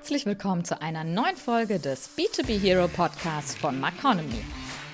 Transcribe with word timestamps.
Herzlich 0.00 0.24
willkommen 0.24 0.64
zu 0.64 0.80
einer 0.80 1.04
neuen 1.04 1.36
Folge 1.36 1.78
des 1.78 2.08
B2B 2.16 2.58
Hero 2.58 2.88
Podcasts 2.88 3.54
von 3.54 3.78
Maconomy. 3.78 4.42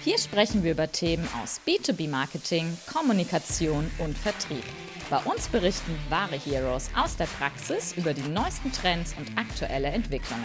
Hier 0.03 0.19
sprechen 0.19 0.65
wir 0.65 0.73
über 0.73 0.91
Themen 0.91 1.29
aus 1.41 1.61
B2B 1.65 2.11
Marketing, 2.11 2.77
Kommunikation 2.93 3.89
und 3.99 4.19
Vertrieb. 4.19 4.65
Bei 5.09 5.19
uns 5.19 5.47
berichten 5.47 5.97
wahre 6.09 6.35
Heroes 6.35 6.91
aus 7.01 7.17
der 7.17 7.29
Praxis 7.39 7.97
über 7.97 8.15
die 8.15 8.29
neuesten 8.29 8.73
Trends 8.73 9.15
und 9.17 9.39
aktuelle 9.39 9.91
Entwicklungen. 9.91 10.43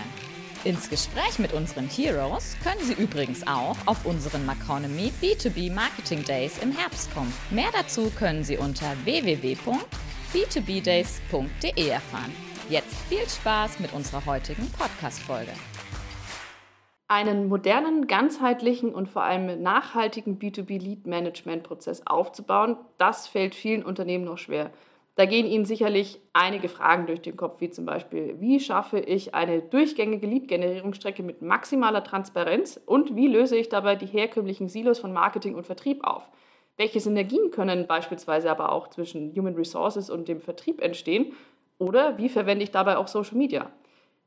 Ins 0.63 0.91
Gespräch 0.91 1.39
mit 1.39 1.53
unseren 1.53 1.89
Heroes 1.89 2.55
können 2.63 2.85
Sie 2.85 2.93
übrigens 2.93 3.41
auch 3.47 3.77
auf 3.87 4.05
unseren 4.05 4.45
Maconomy 4.45 5.11
B2B 5.23 5.73
Marketing 5.73 6.23
Days 6.23 6.59
im 6.59 6.71
Herbst 6.71 7.11
kommen. 7.15 7.33
Mehr 7.49 7.71
dazu 7.73 8.11
können 8.11 8.43
Sie 8.43 8.57
unter 8.57 8.95
www.b2bdays.de 9.05 11.87
erfahren. 11.87 12.50
Jetzt 12.69 12.95
viel 13.09 13.27
Spaß 13.27 13.79
mit 13.79 13.93
unserer 13.93 14.25
heutigen 14.25 14.69
Podcast-Folge. 14.71 15.51
Einen 17.07 17.49
modernen, 17.49 18.07
ganzheitlichen 18.07 18.93
und 18.93 19.09
vor 19.09 19.23
allem 19.23 19.61
nachhaltigen 19.61 20.39
B2B-Lead-Management-Prozess 20.39 22.07
aufzubauen, 22.07 22.77
das 22.97 23.27
fällt 23.27 23.55
vielen 23.55 23.83
Unternehmen 23.83 24.23
noch 24.23 24.37
schwer. 24.37 24.71
Da 25.15 25.25
gehen 25.25 25.45
Ihnen 25.45 25.65
sicherlich 25.65 26.21
einige 26.31 26.69
Fragen 26.69 27.05
durch 27.07 27.21
den 27.21 27.35
Kopf, 27.35 27.59
wie 27.59 27.69
zum 27.69 27.85
Beispiel, 27.85 28.37
wie 28.39 28.61
schaffe 28.61 28.99
ich 28.99 29.35
eine 29.35 29.61
durchgängige 29.61 30.25
Lead-Generierungsstrecke 30.25 31.21
mit 31.21 31.41
maximaler 31.41 32.03
Transparenz 32.03 32.79
und 32.85 33.15
wie 33.15 33.27
löse 33.27 33.57
ich 33.57 33.67
dabei 33.67 33.97
die 33.97 34.05
herkömmlichen 34.05 34.69
Silos 34.69 34.99
von 34.99 35.11
Marketing 35.11 35.55
und 35.55 35.65
Vertrieb 35.65 36.05
auf? 36.07 36.29
Welche 36.77 37.01
Synergien 37.01 37.51
können 37.51 37.85
beispielsweise 37.85 38.49
aber 38.49 38.71
auch 38.71 38.87
zwischen 38.87 39.35
Human 39.35 39.55
Resources 39.55 40.09
und 40.09 40.29
dem 40.29 40.39
Vertrieb 40.39 40.81
entstehen? 40.81 41.33
Oder 41.81 42.19
wie 42.19 42.29
verwende 42.29 42.63
ich 42.63 42.69
dabei 42.69 42.97
auch 42.97 43.07
Social 43.07 43.37
Media? 43.37 43.71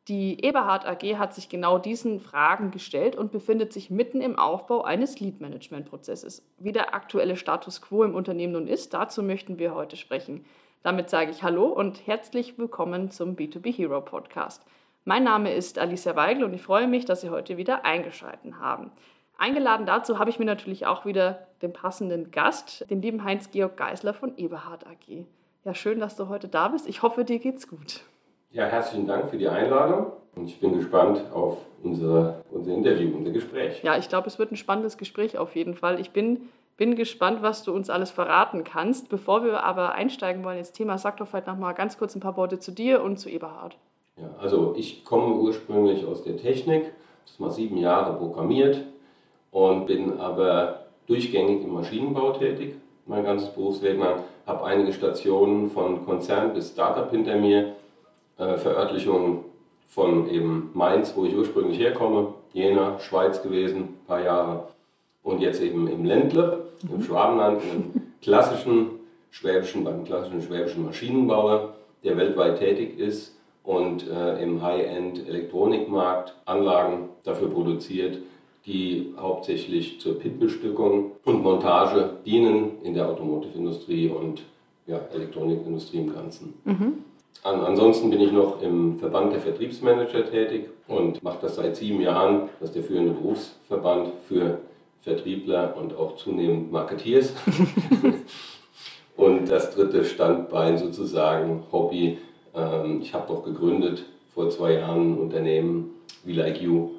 Die 0.08 0.44
Eberhard 0.44 0.86
AG 0.86 1.18
hat 1.18 1.36
sich 1.36 1.48
genau 1.48 1.78
diesen 1.78 2.18
Fragen 2.18 2.72
gestellt 2.72 3.14
und 3.14 3.30
befindet 3.30 3.72
sich 3.72 3.90
mitten 3.90 4.20
im 4.20 4.36
Aufbau 4.36 4.82
eines 4.82 5.20
Lead-Management-Prozesses. 5.20 6.44
Wie 6.58 6.72
der 6.72 6.96
aktuelle 6.96 7.36
Status 7.36 7.80
quo 7.80 8.02
im 8.02 8.16
Unternehmen 8.16 8.54
nun 8.54 8.66
ist, 8.66 8.92
dazu 8.92 9.22
möchten 9.22 9.60
wir 9.60 9.72
heute 9.72 9.96
sprechen. 9.96 10.44
Damit 10.82 11.10
sage 11.10 11.30
ich 11.30 11.44
Hallo 11.44 11.66
und 11.66 12.08
herzlich 12.08 12.58
willkommen 12.58 13.12
zum 13.12 13.36
B2B 13.36 13.72
Hero 13.72 14.00
Podcast. 14.00 14.66
Mein 15.04 15.22
Name 15.22 15.54
ist 15.54 15.78
Alicia 15.78 16.16
Weigel 16.16 16.42
und 16.42 16.54
ich 16.54 16.62
freue 16.62 16.88
mich, 16.88 17.04
dass 17.04 17.20
Sie 17.20 17.30
heute 17.30 17.56
wieder 17.56 17.84
eingeschaltet 17.84 18.54
haben. 18.58 18.90
Eingeladen 19.38 19.86
dazu 19.86 20.18
habe 20.18 20.28
ich 20.28 20.40
mir 20.40 20.44
natürlich 20.44 20.86
auch 20.86 21.06
wieder 21.06 21.46
den 21.62 21.72
passenden 21.72 22.32
Gast, 22.32 22.84
den 22.90 23.00
lieben 23.00 23.22
Heinz-Georg 23.22 23.76
Geisler 23.76 24.12
von 24.12 24.36
Eberhard 24.38 24.88
AG. 24.88 25.24
Ja, 25.64 25.74
schön, 25.74 25.98
dass 25.98 26.14
du 26.14 26.28
heute 26.28 26.46
da 26.46 26.68
bist. 26.68 26.86
Ich 26.86 27.02
hoffe, 27.02 27.24
dir 27.24 27.38
geht's 27.38 27.66
gut. 27.66 28.02
Ja, 28.50 28.66
herzlichen 28.66 29.06
Dank 29.06 29.30
für 29.30 29.38
die 29.38 29.48
Einladung 29.48 30.12
und 30.36 30.46
ich 30.46 30.60
bin 30.60 30.76
gespannt 30.76 31.24
auf 31.32 31.56
unser, 31.82 32.42
unser 32.50 32.74
Interview, 32.74 33.16
unser 33.16 33.30
Gespräch. 33.30 33.82
Ja, 33.82 33.96
ich 33.96 34.10
glaube, 34.10 34.26
es 34.26 34.38
wird 34.38 34.52
ein 34.52 34.56
spannendes 34.56 34.98
Gespräch 34.98 35.38
auf 35.38 35.56
jeden 35.56 35.74
Fall. 35.74 36.00
Ich 36.00 36.10
bin, 36.10 36.50
bin 36.76 36.96
gespannt, 36.96 37.40
was 37.40 37.62
du 37.62 37.72
uns 37.72 37.88
alles 37.88 38.10
verraten 38.10 38.62
kannst. 38.62 39.08
Bevor 39.08 39.42
wir 39.42 39.64
aber 39.64 39.94
einsteigen 39.94 40.44
wollen 40.44 40.58
ins 40.58 40.72
Thema, 40.72 40.98
sag 40.98 41.16
doch 41.16 41.28
vielleicht 41.28 41.46
noch 41.46 41.56
mal 41.56 41.72
ganz 41.72 41.96
kurz 41.96 42.14
ein 42.14 42.20
paar 42.20 42.36
Worte 42.36 42.58
zu 42.58 42.70
dir 42.70 43.02
und 43.02 43.18
zu 43.18 43.30
Eberhard. 43.30 43.78
Ja, 44.18 44.28
also 44.38 44.74
ich 44.76 45.02
komme 45.02 45.34
ursprünglich 45.36 46.04
aus 46.04 46.22
der 46.22 46.36
Technik, 46.36 46.92
das 47.24 47.38
mal 47.38 47.50
sieben 47.50 47.78
Jahre 47.78 48.18
programmiert 48.18 48.82
und 49.50 49.86
bin 49.86 50.20
aber 50.20 50.84
durchgängig 51.06 51.64
im 51.64 51.72
Maschinenbau 51.72 52.32
tätig, 52.32 52.74
mein 53.06 53.24
ganzes 53.24 53.48
Berufsleben 53.48 54.00
lang 54.00 54.24
habe 54.46 54.64
einige 54.64 54.92
Stationen 54.92 55.70
von 55.70 56.04
Konzern 56.04 56.54
bis 56.54 56.70
Startup 56.70 57.10
hinter 57.10 57.36
mir, 57.36 57.74
äh, 58.38 58.56
Verörtlichungen 58.56 59.44
von 59.86 60.28
eben 60.28 60.70
Mainz, 60.74 61.14
wo 61.16 61.24
ich 61.24 61.36
ursprünglich 61.36 61.78
herkomme, 61.78 62.34
Jena, 62.52 62.98
Schweiz 62.98 63.42
gewesen, 63.42 63.80
ein 63.80 64.06
paar 64.06 64.22
Jahre 64.22 64.68
und 65.22 65.40
jetzt 65.40 65.60
eben 65.62 65.88
im 65.88 66.04
Ländle, 66.04 66.66
im 66.82 66.98
mhm. 66.98 67.02
Schwabenland, 67.02 67.62
im 67.62 68.02
klassischen 68.20 68.90
schwäbischen, 69.30 69.84
beim 69.84 70.04
klassischen 70.04 70.42
schwäbischen 70.42 70.84
Maschinenbauer, 70.84 71.74
der 72.04 72.16
weltweit 72.16 72.58
tätig 72.58 72.98
ist 72.98 73.36
und 73.64 74.08
äh, 74.08 74.42
im 74.42 74.62
High-End 74.62 75.26
Elektronikmarkt 75.26 76.34
Anlagen 76.44 77.08
dafür 77.24 77.48
produziert, 77.48 78.18
die 78.66 79.12
hauptsächlich 79.18 80.00
zur 80.00 80.18
Pitbestückung 80.18 81.12
und 81.24 81.42
Montage 81.42 82.18
dienen 82.24 82.82
in 82.82 82.94
der 82.94 83.08
Automotive-Industrie 83.08 84.08
und 84.08 84.42
ja, 84.86 85.00
Elektronikindustrie 85.12 85.98
im 85.98 86.14
Ganzen. 86.14 86.54
Mhm. 86.64 87.04
An, 87.42 87.60
ansonsten 87.60 88.10
bin 88.10 88.20
ich 88.20 88.32
noch 88.32 88.62
im 88.62 88.96
Verband 88.98 89.32
der 89.32 89.40
Vertriebsmanager 89.40 90.30
tätig 90.30 90.68
und 90.88 91.22
mache 91.22 91.38
das 91.42 91.56
seit 91.56 91.76
sieben 91.76 92.00
Jahren. 92.00 92.48
Das 92.60 92.70
ist 92.70 92.76
der 92.76 92.82
führende 92.82 93.12
Berufsverband 93.12 94.12
für 94.26 94.60
Vertriebler 95.02 95.76
und 95.76 95.94
auch 95.96 96.16
zunehmend 96.16 96.72
Marketeers. 96.72 97.34
und 99.16 99.50
das 99.50 99.74
dritte 99.74 100.04
Standbein 100.04 100.78
sozusagen 100.78 101.64
Hobby. 101.70 102.18
Ähm, 102.54 103.00
ich 103.02 103.12
habe 103.12 103.28
doch 103.28 103.44
gegründet 103.44 104.06
vor 104.32 104.48
zwei 104.48 104.74
Jahren 104.74 105.12
ein 105.12 105.18
Unternehmen 105.18 105.90
wie 106.24 106.32
Like 106.32 106.62
You 106.62 106.90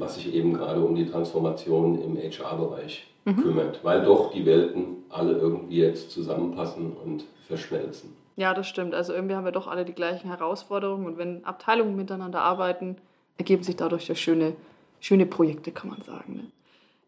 was 0.00 0.16
sich 0.16 0.32
eben 0.34 0.54
gerade 0.54 0.80
um 0.80 0.94
die 0.94 1.06
Transformation 1.06 2.00
im 2.00 2.16
HR-Bereich 2.16 3.06
mhm. 3.24 3.36
kümmert, 3.36 3.80
weil 3.82 4.04
doch 4.04 4.32
die 4.32 4.46
Welten 4.46 5.04
alle 5.10 5.32
irgendwie 5.32 5.78
jetzt 5.78 6.10
zusammenpassen 6.10 6.92
und 6.92 7.24
verschmelzen. 7.46 8.16
Ja, 8.36 8.52
das 8.54 8.66
stimmt. 8.66 8.94
Also 8.94 9.12
irgendwie 9.12 9.34
haben 9.34 9.44
wir 9.44 9.52
doch 9.52 9.68
alle 9.68 9.84
die 9.84 9.92
gleichen 9.92 10.28
Herausforderungen 10.28 11.06
und 11.06 11.18
wenn 11.18 11.44
Abteilungen 11.44 11.96
miteinander 11.96 12.40
arbeiten, 12.40 12.96
ergeben 13.38 13.62
sich 13.62 13.76
dadurch 13.76 14.08
ja 14.08 14.14
schöne, 14.14 14.54
schöne 15.00 15.26
Projekte, 15.26 15.70
kann 15.70 15.90
man 15.90 16.02
sagen. 16.02 16.34
Ne? 16.34 16.44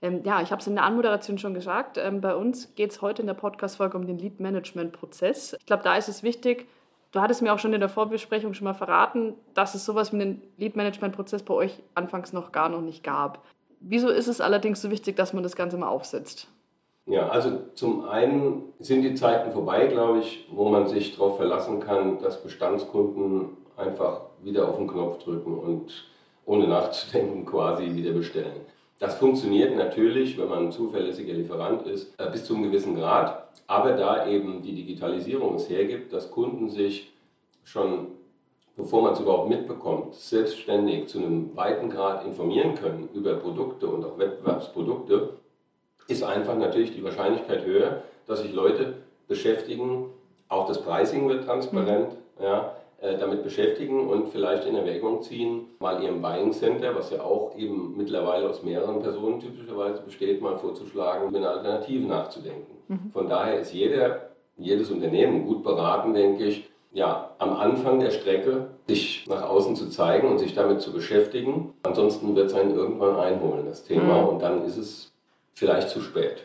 Ähm, 0.02 0.20
ja, 0.24 0.42
ich 0.42 0.50
habe 0.50 0.60
es 0.60 0.66
in 0.66 0.74
der 0.74 0.84
Anmoderation 0.84 1.38
schon 1.38 1.54
gesagt. 1.54 1.98
Ähm, 1.98 2.20
bei 2.20 2.34
uns 2.34 2.74
geht 2.74 2.90
es 2.90 3.02
heute 3.02 3.22
in 3.22 3.26
der 3.26 3.34
Podcast-Folge 3.34 3.96
um 3.96 4.06
den 4.06 4.18
Lead-Management-Prozess. 4.18 5.56
Ich 5.58 5.66
glaube, 5.66 5.82
da 5.82 5.96
ist 5.96 6.08
es 6.08 6.22
wichtig, 6.22 6.66
Du 7.16 7.22
hattest 7.22 7.40
mir 7.40 7.54
auch 7.54 7.58
schon 7.58 7.72
in 7.72 7.80
der 7.80 7.88
Vorbesprechung 7.88 8.52
schon 8.52 8.66
mal 8.66 8.74
verraten, 8.74 9.32
dass 9.54 9.74
es 9.74 9.86
sowas 9.86 10.12
wie 10.12 10.20
einen 10.20 10.42
Lead-Management-Prozess 10.58 11.44
bei 11.44 11.54
euch 11.54 11.82
anfangs 11.94 12.34
noch 12.34 12.52
gar 12.52 12.68
noch 12.68 12.82
nicht 12.82 13.02
gab. 13.02 13.42
Wieso 13.80 14.10
ist 14.10 14.28
es 14.28 14.42
allerdings 14.42 14.82
so 14.82 14.90
wichtig, 14.90 15.16
dass 15.16 15.32
man 15.32 15.42
das 15.42 15.56
Ganze 15.56 15.78
mal 15.78 15.88
aufsetzt? 15.88 16.46
Ja, 17.06 17.30
also 17.30 17.58
zum 17.72 18.06
einen 18.06 18.64
sind 18.80 19.00
die 19.00 19.14
Zeiten 19.14 19.50
vorbei, 19.50 19.86
glaube 19.86 20.18
ich, 20.18 20.46
wo 20.52 20.68
man 20.68 20.88
sich 20.88 21.16
darauf 21.16 21.38
verlassen 21.38 21.80
kann, 21.80 22.18
dass 22.18 22.42
Bestandskunden 22.42 23.56
einfach 23.78 24.20
wieder 24.42 24.68
auf 24.68 24.76
den 24.76 24.86
Knopf 24.86 25.24
drücken 25.24 25.58
und 25.58 26.04
ohne 26.44 26.68
nachzudenken 26.68 27.46
quasi 27.46 27.94
wieder 27.94 28.12
bestellen. 28.12 28.60
Das 28.98 29.16
funktioniert 29.16 29.76
natürlich, 29.76 30.38
wenn 30.38 30.48
man 30.48 30.66
ein 30.66 30.72
zuverlässiger 30.72 31.34
Lieferant 31.34 31.86
ist, 31.86 32.18
äh, 32.18 32.30
bis 32.30 32.44
zu 32.44 32.54
einem 32.54 32.64
gewissen 32.64 32.94
Grad. 32.94 33.48
Aber 33.66 33.92
da 33.92 34.26
eben 34.26 34.62
die 34.62 34.74
Digitalisierung 34.74 35.56
es 35.56 35.68
hergibt, 35.68 36.12
dass 36.12 36.30
Kunden 36.30 36.70
sich 36.70 37.12
schon, 37.64 38.08
bevor 38.76 39.02
man 39.02 39.12
es 39.12 39.20
überhaupt 39.20 39.50
mitbekommt, 39.50 40.14
selbstständig 40.14 41.08
zu 41.08 41.18
einem 41.18 41.54
weiten 41.56 41.90
Grad 41.90 42.24
informieren 42.24 42.74
können 42.74 43.08
über 43.12 43.34
Produkte 43.34 43.86
und 43.86 44.04
auch 44.04 44.18
Wettbewerbsprodukte, 44.18 45.30
ist 46.08 46.22
einfach 46.22 46.56
natürlich 46.56 46.94
die 46.94 47.04
Wahrscheinlichkeit 47.04 47.64
höher, 47.64 48.02
dass 48.26 48.40
sich 48.40 48.52
Leute 48.52 48.94
beschäftigen. 49.28 50.06
Auch 50.48 50.66
das 50.66 50.80
Pricing 50.82 51.28
wird 51.28 51.44
transparent. 51.44 52.12
Mhm. 52.38 52.44
Ja, 52.44 52.76
damit 53.14 53.42
beschäftigen 53.42 54.08
und 54.08 54.28
vielleicht 54.28 54.64
in 54.66 54.74
Erwägung 54.74 55.22
ziehen, 55.22 55.66
mal 55.78 56.02
ihrem 56.02 56.20
Buying 56.20 56.52
Center, 56.52 56.94
was 56.94 57.10
ja 57.10 57.22
auch 57.22 57.56
eben 57.56 57.96
mittlerweile 57.96 58.48
aus 58.48 58.62
mehreren 58.62 59.00
Personen 59.00 59.40
typischerweise 59.40 60.02
besteht, 60.02 60.42
mal 60.42 60.56
vorzuschlagen, 60.56 61.28
über 61.28 61.38
eine 61.38 61.48
Alternative 61.48 62.06
nachzudenken. 62.06 62.76
Mhm. 62.88 63.10
Von 63.12 63.28
daher 63.28 63.60
ist 63.60 63.72
jeder, 63.72 64.30
jedes 64.56 64.90
Unternehmen 64.90 65.46
gut 65.46 65.62
beraten, 65.62 66.14
denke 66.14 66.44
ich, 66.44 66.68
ja, 66.92 67.32
am 67.38 67.54
Anfang 67.56 68.00
der 68.00 68.10
Strecke 68.10 68.68
sich 68.86 69.26
nach 69.28 69.42
außen 69.42 69.76
zu 69.76 69.90
zeigen 69.90 70.28
und 70.28 70.38
sich 70.38 70.54
damit 70.54 70.80
zu 70.80 70.92
beschäftigen. 70.92 71.74
Ansonsten 71.82 72.34
wird 72.34 72.46
es 72.46 72.54
einen 72.54 72.74
irgendwann 72.74 73.16
einholen, 73.16 73.66
das 73.66 73.84
Thema, 73.84 74.22
mhm. 74.22 74.28
und 74.28 74.42
dann 74.42 74.64
ist 74.64 74.78
es 74.78 75.12
vielleicht 75.52 75.90
zu 75.90 76.00
spät. 76.00 76.42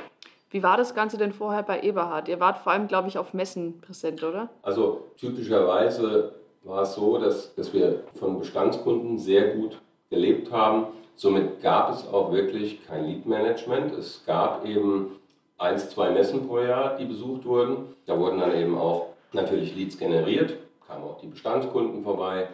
Wie 0.50 0.62
war 0.62 0.76
das 0.76 0.94
Ganze 0.94 1.18
denn 1.18 1.32
vorher 1.32 1.64
bei 1.64 1.82
Eberhard? 1.82 2.28
Ihr 2.28 2.42
wart 2.42 2.58
vor 2.58 2.74
allem, 2.74 2.90
glaube 2.90 3.08
ich, 3.08 3.18
auf 3.18 3.34
Messen 3.34 3.80
präsent, 3.80 4.22
oder? 4.22 4.50
Also 4.62 5.06
typischerweise 5.18 6.34
war 6.64 6.84
es 6.84 6.94
so, 6.94 7.18
dass, 7.18 7.54
dass 7.56 7.74
wir 7.74 8.04
von 8.14 8.40
Bestandskunden 8.40 9.18
sehr 9.18 9.56
gut 9.56 9.80
gelebt 10.10 10.52
haben. 10.52 10.88
Somit 11.16 11.62
gab 11.62 11.94
es 11.94 12.08
auch 12.08 12.32
wirklich 12.32 12.86
kein 12.86 13.06
Lead-Management. 13.06 13.94
Es 13.94 14.24
gab 14.26 14.66
eben 14.66 15.20
eins, 15.58 15.90
zwei 15.90 16.12
Messen 16.12 16.48
pro 16.48 16.60
Jahr, 16.60 16.98
die 16.98 17.06
besucht 17.06 17.46
wurden. 17.46 17.96
Da 18.06 18.18
wurden 18.20 18.40
dann 18.40 18.56
eben 18.56 18.78
auch 18.78 19.08
natürlich 19.34 19.76
Leads 19.76 19.98
generiert, 19.98 20.58
kamen 20.88 21.04
auch 21.04 21.20
die 21.20 21.28
Bestandskunden 21.28 22.04
vorbei. 22.04 22.48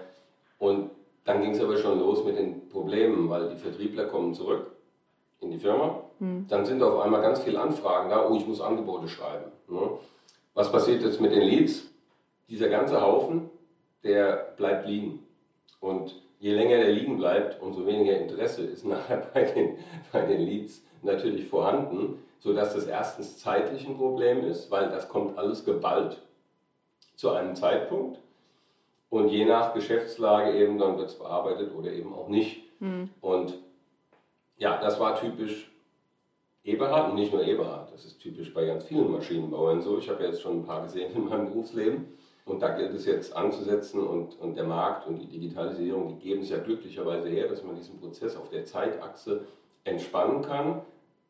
Und 0.59 0.91
dann 1.25 1.41
ging 1.41 1.51
es 1.51 1.61
aber 1.61 1.77
schon 1.77 1.99
los 1.99 2.23
mit 2.23 2.37
den 2.37 2.69
Problemen, 2.69 3.29
weil 3.29 3.49
die 3.49 3.57
Vertriebler 3.57 4.05
kommen 4.05 4.33
zurück 4.33 4.71
in 5.41 5.51
die 5.51 5.59
Firma. 5.59 6.01
Hm. 6.19 6.45
Dann 6.47 6.65
sind 6.65 6.81
auf 6.81 6.99
einmal 7.01 7.21
ganz 7.21 7.39
viele 7.39 7.59
Anfragen 7.59 8.09
da, 8.09 8.27
oh, 8.27 8.35
ich 8.35 8.47
muss 8.47 8.61
Angebote 8.61 9.07
schreiben. 9.07 9.51
Ne? 9.67 9.89
Was 10.53 10.71
passiert 10.71 11.03
jetzt 11.03 11.21
mit 11.21 11.31
den 11.31 11.43
Leads? 11.43 11.83
Dieser 12.49 12.69
ganze 12.69 13.01
Haufen 13.01 13.49
der 14.07 14.53
bleibt 14.57 14.87
liegen. 14.87 15.19
Und 15.79 16.15
je 16.39 16.53
länger 16.53 16.77
der 16.77 16.91
liegen 16.91 17.17
bleibt, 17.17 17.61
umso 17.61 17.85
weniger 17.85 18.17
Interesse 18.17 18.63
ist 18.63 18.85
nachher 18.85 19.27
bei 19.33 19.43
den, 19.43 19.77
bei 20.11 20.21
den 20.21 20.41
Leads 20.41 20.81
natürlich 21.03 21.45
vorhanden, 21.45 22.23
sodass 22.39 22.73
das 22.73 22.87
erstens 22.87 23.37
zeitlich 23.37 23.87
ein 23.87 23.97
Problem 23.97 24.43
ist, 24.45 24.71
weil 24.71 24.89
das 24.89 25.09
kommt 25.09 25.37
alles 25.37 25.65
geballt 25.65 26.21
zu 27.15 27.31
einem 27.31 27.55
Zeitpunkt 27.55 28.19
und 29.09 29.29
je 29.29 29.45
nach 29.45 29.73
Geschäftslage 29.73 30.53
eben 30.57 30.77
dann 30.77 30.97
wird 30.97 31.09
es 31.09 31.17
bearbeitet 31.17 31.73
oder 31.75 31.91
eben 31.91 32.13
auch 32.13 32.27
nicht. 32.27 32.63
Mhm. 32.79 33.09
Und 33.21 33.57
ja, 34.57 34.79
das 34.79 34.99
war 34.99 35.19
typisch 35.19 35.71
Eberhard 36.63 37.09
und 37.09 37.15
nicht 37.15 37.31
nur 37.31 37.43
Eberhard, 37.43 37.93
das 37.93 38.05
ist 38.05 38.19
typisch 38.19 38.53
bei 38.53 38.65
ganz 38.65 38.83
vielen 38.83 39.11
Maschinenbauern 39.11 39.81
so. 39.81 39.97
Ich 39.97 40.09
habe 40.09 40.23
jetzt 40.25 40.41
schon 40.41 40.59
ein 40.59 40.65
paar 40.65 40.83
gesehen 40.83 41.15
in 41.15 41.25
meinem 41.25 41.47
Berufsleben. 41.47 42.16
Und 42.47 42.61
da 42.61 42.69
gilt 42.69 42.93
es 42.93 43.05
jetzt 43.05 43.35
anzusetzen 43.35 44.07
und, 44.07 44.39
und 44.39 44.55
der 44.55 44.63
Markt 44.63 45.05
und 45.05 45.19
die 45.19 45.27
Digitalisierung, 45.27 46.07
die 46.07 46.29
geben 46.29 46.41
es 46.41 46.49
ja 46.49 46.57
glücklicherweise 46.59 47.27
her, 47.27 47.49
dass 47.49 47.61
man 47.63 47.75
diesen 47.75 47.99
Prozess 47.99 48.37
auf 48.37 48.49
der 48.49 48.63
Zeitachse 48.63 49.41
entspannen 49.83 50.41
kann, 50.41 50.81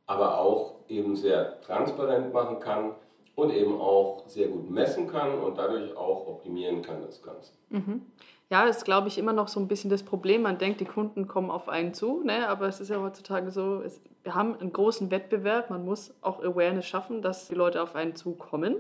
aber 0.06 0.40
auch 0.40 0.75
eben 0.88 1.16
sehr 1.16 1.60
transparent 1.62 2.31
machen 2.34 2.60
kann 2.60 2.92
und 3.34 3.52
eben 3.52 3.81
auch 3.81 4.24
sehr 4.28 4.48
gut 4.48 4.69
messen 4.69 5.08
kann 5.08 5.40
und 5.40 5.58
dadurch 5.58 5.96
auch 5.98 6.28
optimieren 6.28 6.84
kann 6.84 7.02
das 7.02 7.22
Ganze. 7.22 7.52
Mhm. 7.69 8.04
Ja, 8.50 8.66
ist, 8.66 8.86
glaube 8.86 9.10
ich, 9.10 9.18
immer 9.18 9.34
noch 9.34 9.48
so 9.48 9.60
ein 9.60 9.68
bisschen 9.68 9.90
das 9.90 10.04
Problem. 10.04 10.44
Man 10.44 10.58
denkt, 10.58 10.80
die 10.80 10.86
Kunden 10.86 11.28
kommen 11.28 11.52
auf 11.52 11.68
einen 11.68 11.94
zu, 11.94 12.22
ne? 12.24 12.48
aber 12.48 12.68
es 12.68 12.80
ist 12.80 12.90
ja 12.90 13.02
heutzutage 13.02 13.52
so, 13.52 13.81
es, 13.81 14.00
wir 14.24 14.36
haben 14.36 14.58
einen 14.58 14.72
großen 14.72 15.12
Wettbewerb. 15.12 15.69
Man 15.69 15.84
muss 15.84 16.14
auch 16.22 16.42
Awareness 16.44 16.86
schaffen, 16.86 17.22
dass 17.22 17.48
die 17.48 17.56
Leute 17.56 17.81
auf 17.81 17.96
einen 17.96 18.16
zukommen. 18.16 18.78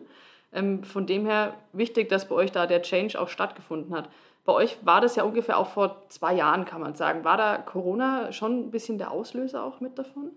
Ähm, 0.53 0.83
von 0.83 1.05
dem 1.05 1.25
her 1.25 1.55
wichtig, 1.73 2.09
dass 2.09 2.27
bei 2.27 2.35
euch 2.35 2.51
da 2.51 2.67
der 2.67 2.81
Change 2.81 3.19
auch 3.19 3.27
stattgefunden 3.27 3.95
hat. 3.95 4.09
Bei 4.45 4.53
euch 4.53 4.77
war 4.85 5.01
das 5.01 5.17
ja 5.17 5.23
ungefähr 5.23 5.57
auch 5.57 5.67
vor 5.67 6.03
zwei 6.07 6.33
Jahren, 6.33 6.63
kann 6.63 6.79
man 6.79 6.95
sagen. 6.95 7.25
War 7.25 7.35
da 7.35 7.57
Corona 7.57 8.31
schon 8.31 8.67
ein 8.67 8.71
bisschen 8.71 8.97
der 8.97 9.11
Auslöser 9.11 9.63
auch 9.63 9.81
mit 9.81 9.99
davon? 9.99 10.31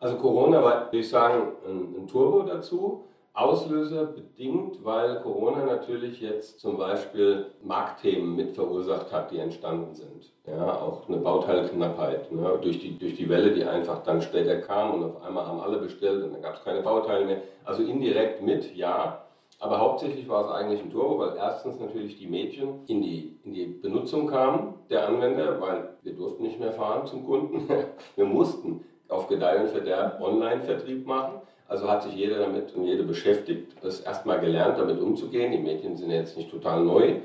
Also 0.00 0.16
Corona 0.16 0.62
war, 0.64 0.86
würde 0.86 0.98
ich 0.98 1.08
sagen, 1.08 1.52
ein, 1.64 1.94
ein 1.96 2.06
Turbo 2.08 2.42
dazu. 2.42 3.04
Auslöser 3.34 4.06
bedingt, 4.06 4.84
weil 4.84 5.20
Corona 5.22 5.64
natürlich 5.64 6.20
jetzt 6.20 6.60
zum 6.60 6.76
Beispiel 6.76 7.46
Marktthemen 7.62 8.36
mit 8.36 8.54
verursacht 8.54 9.10
hat, 9.10 9.30
die 9.30 9.38
entstanden 9.38 9.94
sind. 9.94 10.30
Ja, 10.46 10.74
auch 10.74 11.08
eine 11.08 11.16
Bauteilknappheit 11.16 12.30
ne, 12.30 12.58
durch, 12.60 12.80
die, 12.80 12.98
durch 12.98 13.14
die 13.14 13.28
Welle, 13.30 13.52
die 13.52 13.64
einfach 13.64 14.02
dann 14.02 14.20
später 14.20 14.60
kam 14.60 14.94
und 14.94 15.04
auf 15.04 15.22
einmal 15.22 15.46
haben 15.46 15.60
alle 15.60 15.78
bestellt 15.78 16.22
und 16.24 16.34
dann 16.34 16.42
gab 16.42 16.56
es 16.56 16.64
keine 16.64 16.82
Bauteile 16.82 17.24
mehr. 17.24 17.42
Also 17.64 17.82
indirekt 17.82 18.42
mit, 18.42 18.74
ja. 18.74 19.24
Aber 19.62 19.78
hauptsächlich 19.78 20.28
war 20.28 20.44
es 20.44 20.50
eigentlich 20.50 20.80
ein 20.82 20.90
Turbo, 20.90 21.20
weil 21.20 21.36
erstens 21.36 21.78
natürlich 21.78 22.18
die 22.18 22.26
Mädchen 22.26 22.80
in 22.88 23.00
die, 23.00 23.38
in 23.44 23.54
die 23.54 23.66
Benutzung 23.66 24.26
kamen, 24.26 24.74
der 24.90 25.06
Anwender, 25.06 25.60
weil 25.60 25.90
wir 26.02 26.14
durften 26.14 26.42
nicht 26.42 26.58
mehr 26.58 26.72
fahren 26.72 27.06
zum 27.06 27.24
Kunden. 27.24 27.68
Wir 28.16 28.24
mussten 28.24 28.84
auf 29.08 29.28
Gedeih 29.28 29.60
und 29.60 29.68
Verderb 29.68 30.20
Online-Vertrieb 30.20 31.06
machen. 31.06 31.42
Also 31.68 31.88
hat 31.88 32.02
sich 32.02 32.12
jeder 32.16 32.40
damit 32.40 32.74
und 32.74 32.82
jede 32.82 33.04
beschäftigt, 33.04 33.76
das 33.82 34.00
erstmal 34.00 34.40
gelernt, 34.40 34.78
damit 34.78 35.00
umzugehen. 35.00 35.52
Die 35.52 35.58
Mädchen 35.58 35.96
sind 35.96 36.10
jetzt 36.10 36.36
nicht 36.36 36.50
total 36.50 36.82
neu, 36.82 37.20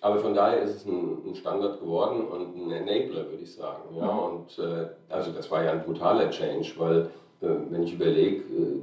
aber 0.00 0.18
von 0.18 0.32
daher 0.32 0.62
ist 0.62 0.76
es 0.76 0.86
ein, 0.86 1.34
Standard 1.34 1.80
geworden 1.80 2.24
und 2.24 2.56
ein 2.56 2.70
Enabler, 2.70 3.28
würde 3.28 3.42
ich 3.42 3.52
sagen. 3.52 3.96
Ja, 3.96 4.12
mhm. 4.12 4.18
und 4.20 4.58
äh, 4.60 4.90
also 5.08 5.32
das 5.32 5.50
war 5.50 5.64
ja 5.64 5.72
ein 5.72 5.82
brutaler 5.82 6.30
Change, 6.30 6.72
weil 6.78 7.00
äh, 7.40 7.48
wenn 7.68 7.82
ich 7.82 7.94
überlege, 7.94 8.42
äh, 8.42 8.80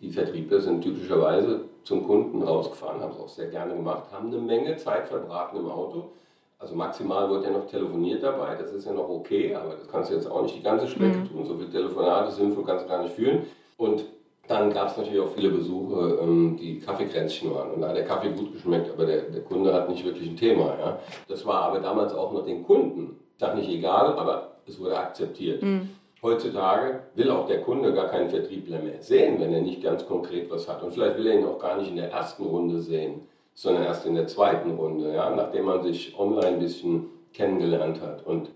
die 0.00 0.10
Vertriebler 0.10 0.60
sind 0.60 0.80
typischerweise 0.82 1.68
zum 1.84 2.06
Kunden 2.06 2.42
rausgefahren, 2.42 3.00
haben 3.00 3.12
es 3.12 3.18
auch 3.18 3.28
sehr 3.28 3.48
gerne 3.48 3.74
gemacht, 3.74 4.04
haben 4.12 4.28
eine 4.28 4.38
Menge 4.38 4.76
Zeit 4.76 5.08
verbraten 5.08 5.56
im 5.56 5.70
Auto. 5.70 6.12
Also 6.58 6.74
maximal 6.74 7.30
wird 7.30 7.44
ja 7.44 7.50
noch 7.50 7.66
telefoniert 7.66 8.22
dabei, 8.22 8.54
das 8.54 8.70
ist 8.72 8.84
ja 8.84 8.92
noch 8.92 9.08
okay, 9.08 9.54
aber 9.54 9.76
das 9.76 9.88
kannst 9.88 10.10
du 10.10 10.14
jetzt 10.14 10.30
auch 10.30 10.42
nicht 10.42 10.56
die 10.56 10.62
ganze 10.62 10.86
Strecke 10.86 11.18
mhm. 11.18 11.28
tun. 11.28 11.46
So 11.46 11.56
viele 11.56 11.70
Telefonate 11.70 12.32
sinnvoll 12.32 12.64
kannst 12.64 12.84
du 12.84 12.88
gar 12.88 13.02
nicht 13.02 13.14
führen. 13.14 13.46
Und 13.78 14.04
dann 14.46 14.72
gab 14.72 14.88
es 14.88 14.96
natürlich 14.96 15.20
auch 15.20 15.32
viele 15.34 15.50
Besuche, 15.50 16.18
ähm, 16.20 16.58
die 16.60 16.80
Kaffeekränzchen 16.80 17.54
waren. 17.54 17.70
Und 17.70 17.80
da 17.80 17.88
hat 17.88 17.96
der 17.96 18.04
Kaffee 18.04 18.30
gut 18.30 18.52
geschmeckt, 18.52 18.90
aber 18.92 19.06
der, 19.06 19.22
der 19.22 19.42
Kunde 19.42 19.72
hat 19.72 19.88
nicht 19.88 20.04
wirklich 20.04 20.28
ein 20.28 20.36
Thema. 20.36 20.76
Ja? 20.78 20.98
Das 21.28 21.46
war 21.46 21.62
aber 21.62 21.78
damals 21.78 22.12
auch 22.12 22.32
noch 22.32 22.44
den 22.44 22.64
Kunden, 22.64 23.20
ich 23.32 23.40
sage 23.40 23.56
nicht 23.56 23.70
egal, 23.70 24.18
aber 24.18 24.56
es 24.66 24.78
wurde 24.78 24.98
akzeptiert. 24.98 25.62
Mhm. 25.62 25.88
Heutzutage 26.22 27.04
will 27.14 27.30
auch 27.30 27.46
der 27.46 27.62
Kunde 27.62 27.94
gar 27.94 28.08
keinen 28.08 28.28
Vertriebler 28.28 28.80
mehr 28.80 29.00
sehen, 29.00 29.40
wenn 29.40 29.54
er 29.54 29.62
nicht 29.62 29.82
ganz 29.82 30.06
konkret 30.06 30.50
was 30.50 30.68
hat. 30.68 30.82
Und 30.82 30.92
vielleicht 30.92 31.16
will 31.16 31.26
er 31.26 31.38
ihn 31.38 31.46
auch 31.46 31.58
gar 31.58 31.78
nicht 31.78 31.88
in 31.88 31.96
der 31.96 32.10
ersten 32.10 32.44
Runde 32.44 32.80
sehen, 32.80 33.22
sondern 33.54 33.84
erst 33.84 34.04
in 34.04 34.14
der 34.14 34.26
zweiten 34.26 34.72
Runde, 34.72 35.14
ja? 35.14 35.34
nachdem 35.34 35.64
man 35.64 35.82
sich 35.82 36.18
online 36.18 36.48
ein 36.48 36.58
bisschen 36.58 37.06
kennengelernt 37.32 38.02
hat. 38.02 38.26
Und, 38.26 38.50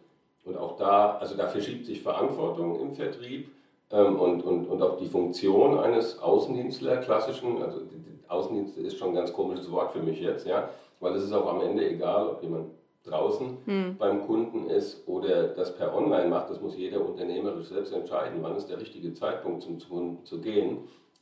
und 0.45 0.59
auch 0.59 0.77
da, 0.77 1.17
also 1.17 1.37
da 1.37 1.47
verschiebt 1.47 1.87
sich 1.87 2.03
Verantwortung 2.03 2.79
im 2.81 2.93
Vertrieb 2.93 3.51
ähm, 3.91 4.19
und, 4.21 4.43
und, 4.43 4.67
und 4.67 4.83
auch 4.83 4.99
die 4.99 5.07
Funktion 5.07 5.79
eines 5.79 6.21
Außendienstler, 6.21 6.99
klassischen, 6.99 7.63
also 7.63 7.81
Außendienst 8.29 8.77
ist 8.79 8.99
schon 8.99 9.09
ein 9.11 9.15
ganz 9.15 9.33
komisches 9.33 9.71
Wort 9.71 9.93
für 9.93 10.01
mich 10.01 10.21
jetzt, 10.21 10.47
ja, 10.47 10.69
weil 11.01 11.15
es 11.15 11.25
ist 11.25 11.33
auch 11.33 11.47
am 11.47 11.61
Ende 11.61 11.89
egal, 11.89 12.29
ob 12.29 12.43
jemand 12.43 12.71
draußen 13.05 13.59
hm. 13.67 13.97
beim 13.99 14.27
Kunden 14.27 14.69
ist 14.69 15.07
oder 15.07 15.49
das 15.49 15.77
per 15.77 15.95
Online 15.95 16.29
macht, 16.29 16.51
das 16.51 16.61
muss 16.61 16.77
jeder 16.77 17.07
unternehmerisch 17.07 17.69
selbst 17.69 17.93
entscheiden, 17.93 18.39
wann 18.43 18.57
ist 18.57 18.69
der 18.69 18.81
richtige 18.81 19.13
Zeitpunkt 19.13 19.63
zum 19.63 19.79
Kunden 19.79 20.25
zu 20.25 20.41
gehen. 20.41 20.79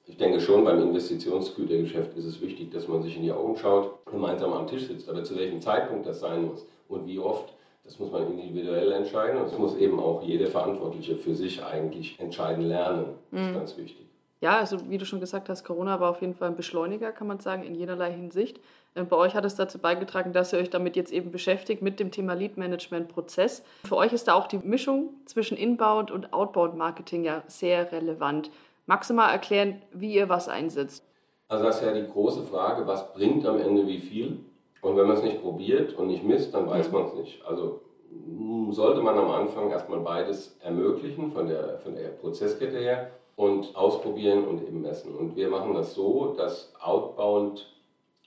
Ich 0.07 0.17
denke 0.17 0.41
schon, 0.41 0.65
beim 0.65 0.81
Investitionsgütergeschäft 0.81 2.17
ist 2.17 2.25
es 2.25 2.41
wichtig, 2.41 2.71
dass 2.71 2.89
man 2.89 3.03
sich 3.03 3.17
in 3.17 3.23
die 3.23 3.33
Augen 3.33 3.57
schaut, 3.57 4.05
gemeinsam 4.07 4.53
am 4.53 4.67
Tisch 4.67 4.87
sitzt, 4.87 5.09
aber 5.09 5.23
zu 5.23 5.37
welchem 5.37 5.61
Zeitpunkt 5.61 6.07
das 6.07 6.21
sein 6.21 6.47
muss 6.47 6.67
und 6.89 7.07
wie 7.07 7.19
oft, 7.19 7.55
das 7.85 7.99
muss 7.99 8.11
man 8.11 8.27
individuell 8.27 8.93
entscheiden 8.93 9.41
und 9.41 9.51
das 9.51 9.59
muss 9.59 9.77
eben 9.77 9.99
auch 9.99 10.23
jeder 10.23 10.47
Verantwortliche 10.47 11.17
für 11.17 11.35
sich 11.35 11.65
eigentlich 11.65 12.19
entscheiden 12.21 12.65
lernen. 12.65 13.07
Das 13.31 13.41
ist 13.41 13.49
mhm. 13.49 13.55
ganz 13.55 13.77
wichtig. 13.77 14.07
Ja, 14.41 14.59
also 14.59 14.91
wie 14.91 14.99
du 14.99 15.07
schon 15.07 15.21
gesagt 15.21 15.49
hast, 15.49 15.63
Corona 15.63 16.01
war 16.01 16.11
auf 16.11 16.21
jeden 16.21 16.35
Fall 16.35 16.49
ein 16.49 16.57
Beschleuniger, 16.57 17.13
kann 17.13 17.29
man 17.29 17.39
sagen, 17.39 17.63
in 17.63 17.77
jederlei 17.77 18.13
Hinsicht. 18.13 18.59
Äh, 18.95 19.05
bei 19.05 19.17
euch 19.17 19.35
hat 19.35 19.45
es 19.45 19.57
dazu 19.57 19.79
beigetragen, 19.79 20.33
dass 20.33 20.53
ihr 20.53 20.59
euch 20.59 20.71
damit 20.71 20.97
jetzt 20.97 21.13
eben 21.13 21.31
beschäftigt 21.31 21.83
mit 21.83 22.01
dem 22.01 22.11
Thema 22.11 22.35
Lead 22.35 22.57
Management 22.57 23.09
Prozess. 23.09 23.63
Für 23.85 23.97
euch 23.97 24.13
ist 24.13 24.29
da 24.29 24.35
auch 24.35 24.47
die 24.47 24.59
Mischung 24.59 25.11
zwischen 25.27 25.57
Inbound 25.57 26.11
und 26.11 26.33
Outbound 26.33 26.77
Marketing 26.77 27.25
ja 27.25 27.43
sehr 27.47 27.93
relevant. 27.93 28.51
Magst 28.87 29.11
du 29.11 29.15
mal 29.15 29.31
erklären, 29.31 29.81
wie 29.93 30.15
ihr 30.15 30.29
was 30.29 30.49
einsetzt? 30.49 31.05
Also 31.49 31.65
das 31.65 31.77
ist 31.77 31.85
ja 31.85 31.93
die 31.93 32.11
große 32.11 32.43
Frage, 32.45 32.87
was 32.87 33.13
bringt 33.13 33.47
am 33.47 33.61
Ende 33.61 33.87
wie 33.87 34.01
viel? 34.01 34.41
Und 34.81 34.97
wenn 34.97 35.07
man 35.07 35.17
es 35.17 35.23
nicht 35.23 35.43
probiert 35.43 35.95
und 35.95 36.09
nicht 36.09 36.25
misst, 36.25 36.55
dann 36.55 36.69
weiß 36.69 36.89
mhm. 36.89 36.95
man 36.95 37.07
es 37.07 37.15
nicht. 37.15 37.47
Also 37.47 37.81
hm, 38.11 38.73
sollte 38.73 39.01
man 39.01 39.17
am 39.17 39.31
Anfang 39.31 39.71
erstmal 39.71 40.01
beides 40.01 40.57
ermöglichen 40.61 41.31
von 41.31 41.47
der, 41.47 41.79
von 41.79 41.95
der 41.95 42.09
Prozesskette 42.09 42.79
her 42.79 43.11
und 43.37 43.75
ausprobieren 43.77 44.45
und 44.45 44.63
eben 44.67 44.83
messen. 44.83 45.15
Und 45.15 45.37
wir 45.37 45.49
machen 45.49 45.75
das 45.75 45.95
so, 45.95 46.35
dass 46.37 46.73
Outbound 46.81 47.72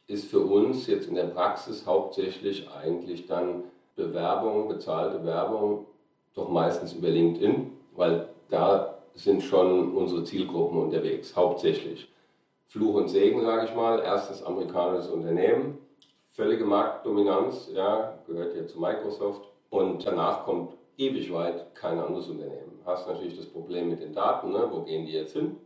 ist 0.07 0.29
für 0.29 0.41
uns 0.41 0.87
jetzt 0.87 1.07
in 1.07 1.15
der 1.15 1.25
Praxis 1.25 1.85
hauptsächlich 1.85 2.69
eigentlich 2.69 3.25
dann 3.25 3.63
Bewerbung, 3.95 4.67
bezahlte 4.67 5.25
Werbung, 5.25 5.85
doch 6.33 6.49
meistens 6.49 6.93
über 6.93 7.09
LinkedIn, 7.09 7.71
weil 7.95 8.29
da 8.49 8.99
sind 9.13 9.41
schon 9.41 9.95
unsere 9.95 10.23
Zielgruppen 10.23 10.77
unterwegs, 10.79 11.35
hauptsächlich. 11.35 12.11
Fluch 12.67 12.95
und 12.95 13.07
Segen, 13.07 13.41
sage 13.41 13.65
ich 13.65 13.75
mal, 13.75 13.99
erstes 13.99 14.43
amerikanisches 14.43 15.09
Unternehmen, 15.09 15.77
völlige 16.29 16.65
Marktdominanz, 16.65 17.69
ja, 17.73 18.19
gehört 18.27 18.55
ja 18.55 18.67
zu 18.67 18.79
Microsoft. 18.79 19.47
Und 19.69 20.05
danach 20.05 20.45
kommt 20.45 20.73
ewig 20.97 21.31
weit 21.33 21.73
kein 21.75 21.99
anderes 21.99 22.27
Unternehmen. 22.27 22.79
Hast 22.85 23.07
natürlich 23.07 23.37
das 23.37 23.45
Problem 23.45 23.89
mit 23.89 24.01
den 24.01 24.13
Daten, 24.13 24.51
ne? 24.51 24.67
wo 24.71 24.81
gehen 24.81 25.05
die 25.05 25.13
jetzt 25.13 25.33
hin? 25.33 25.57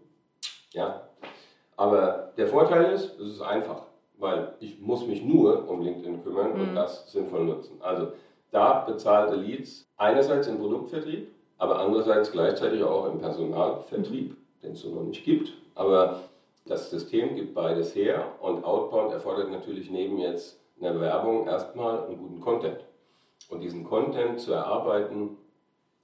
Ja. 0.72 1.10
Aber 1.75 2.34
der 2.38 2.48
Vorteil 2.48 2.93
ist, 2.93 3.19
es 3.19 3.34
ist 3.34 3.41
einfach, 3.41 3.84
weil 4.20 4.54
ich 4.60 4.80
muss 4.80 5.08
mich 5.08 5.24
nur 5.24 5.68
um 5.70 5.82
LinkedIn 5.82 6.24
kümmern 6.24 6.54
mhm. 6.54 6.62
und 6.62 6.76
das 6.76 7.12
sinnvoll 7.12 7.46
nutzen. 7.46 7.78
Also 7.82 8.10
da 8.52 8.82
bezahlte 8.82 9.36
Leads 9.36 9.88
einerseits 9.98 10.48
im 10.48 10.60
Produktvertrieb, 10.60 11.30
aber 11.58 11.80
andererseits 11.80 12.32
gleichzeitig 12.32 12.84
auch 12.84 13.12
im 13.12 13.20
Personalvertrieb, 13.20 14.32
mhm. 14.32 14.62
den 14.64 14.74
es 14.74 14.82
so 14.82 14.90
noch 14.90 15.04
nicht 15.04 15.24
gibt. 15.24 15.54
Aber 15.76 16.22
das 16.66 16.90
System 16.90 17.36
gibt 17.36 17.56
beides 17.56 17.96
her 17.96 18.34
und 18.42 18.64
Outbound 18.64 19.12
erfordert 19.12 19.50
natürlich 19.50 19.90
neben 19.90 20.20
jetzt 20.20 20.60
in 20.78 20.84
der 20.84 21.00
Werbung 21.00 21.48
erstmal 21.48 22.06
einen 22.06 22.18
guten 22.18 22.42
Content. 22.42 22.86
Und 23.50 23.62
diesen 23.62 23.84
Content 23.84 24.40
zu 24.40 24.54
erarbeiten 24.54 25.38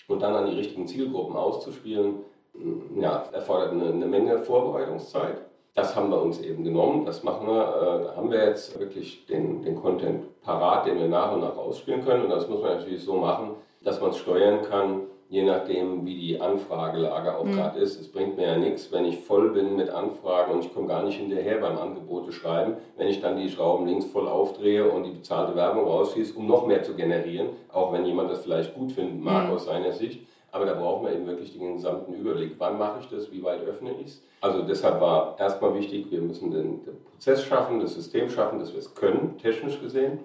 und 0.07 0.21
dann 0.21 0.35
an 0.35 0.49
die 0.49 0.55
richtigen 0.55 0.87
Zielgruppen 0.87 1.35
auszuspielen, 1.35 2.19
mm, 2.53 3.01
ja, 3.01 3.25
erfordert 3.31 3.71
eine, 3.71 3.89
eine 3.89 4.05
Menge 4.05 4.39
Vorbereitungszeit. 4.39 5.37
Das 5.75 5.93
haben 5.93 6.09
wir 6.09 6.21
uns 6.21 6.41
eben 6.41 6.63
genommen, 6.63 7.05
das 7.05 7.23
machen 7.23 7.47
wir. 7.47 7.61
Äh, 7.61 8.03
da 8.05 8.15
haben 8.15 8.31
wir 8.31 8.45
jetzt 8.45 8.79
wirklich 8.79 9.25
den, 9.25 9.61
den 9.61 9.75
Content 9.75 10.41
parat, 10.41 10.85
den 10.85 10.97
wir 10.97 11.09
nach 11.09 11.33
und 11.33 11.41
nach 11.41 11.57
ausspielen 11.57 12.03
können. 12.03 12.23
Und 12.23 12.29
das 12.29 12.47
muss 12.47 12.61
man 12.61 12.77
natürlich 12.77 13.03
so 13.03 13.15
machen, 13.15 13.51
dass 13.83 13.99
man 13.99 14.11
es 14.11 14.17
steuern 14.17 14.61
kann, 14.61 15.01
je 15.27 15.43
nachdem, 15.43 16.05
wie 16.05 16.15
die 16.15 16.39
Anfragelage 16.39 17.37
auch 17.37 17.43
mhm. 17.43 17.51
gerade 17.51 17.79
ist. 17.79 17.99
Es 17.99 18.09
bringt 18.09 18.37
mir 18.37 18.47
ja 18.47 18.57
nichts, 18.57 18.91
wenn 18.93 19.03
ich 19.03 19.19
voll 19.19 19.49
bin 19.49 19.75
mit 19.75 19.89
Anfragen 19.89 20.53
und 20.53 20.63
ich 20.63 20.73
komme 20.73 20.87
gar 20.87 21.03
nicht 21.03 21.17
hinterher 21.17 21.59
beim 21.59 21.77
Angebote 21.77 22.31
schreiben, 22.31 22.77
wenn 22.95 23.07
ich 23.07 23.19
dann 23.19 23.35
die 23.35 23.49
Schrauben 23.49 23.85
links 23.85 24.05
voll 24.05 24.29
aufdrehe 24.29 24.89
und 24.89 25.03
die 25.03 25.11
bezahlte 25.11 25.57
Werbung 25.57 25.83
rausschieße, 25.83 26.37
um 26.37 26.47
noch 26.47 26.67
mehr 26.67 26.83
zu 26.83 26.93
generieren, 26.93 27.49
auch 27.73 27.91
wenn 27.91 28.05
jemand 28.05 28.31
das 28.31 28.43
vielleicht 28.43 28.75
gut 28.75 28.93
finden 28.93 29.21
mag 29.21 29.47
mhm. 29.47 29.55
aus 29.55 29.65
seiner 29.65 29.91
Sicht. 29.91 30.25
Aber 30.55 30.65
da 30.65 30.73
braucht 30.73 31.03
man 31.03 31.11
eben 31.11 31.27
wirklich 31.27 31.51
den 31.51 31.73
gesamten 31.73 32.13
Überblick. 32.13 32.53
Wann 32.59 32.77
mache 32.77 33.01
ich 33.01 33.09
das? 33.09 33.29
Wie 33.29 33.43
weit 33.43 33.65
öffne 33.65 33.91
ich 33.99 34.07
es? 34.07 34.21
Also 34.39 34.61
deshalb 34.61 35.01
war 35.01 35.35
erstmal 35.37 35.75
wichtig, 35.75 36.09
wir 36.09 36.21
müssen 36.21 36.49
den, 36.49 36.85
den 36.85 37.03
Prozess 37.03 37.43
schaffen, 37.43 37.81
das 37.81 37.93
System 37.93 38.29
schaffen, 38.29 38.59
dass 38.59 38.71
wir 38.71 38.79
es 38.79 38.95
können, 38.95 39.37
technisch 39.37 39.81
gesehen, 39.81 40.19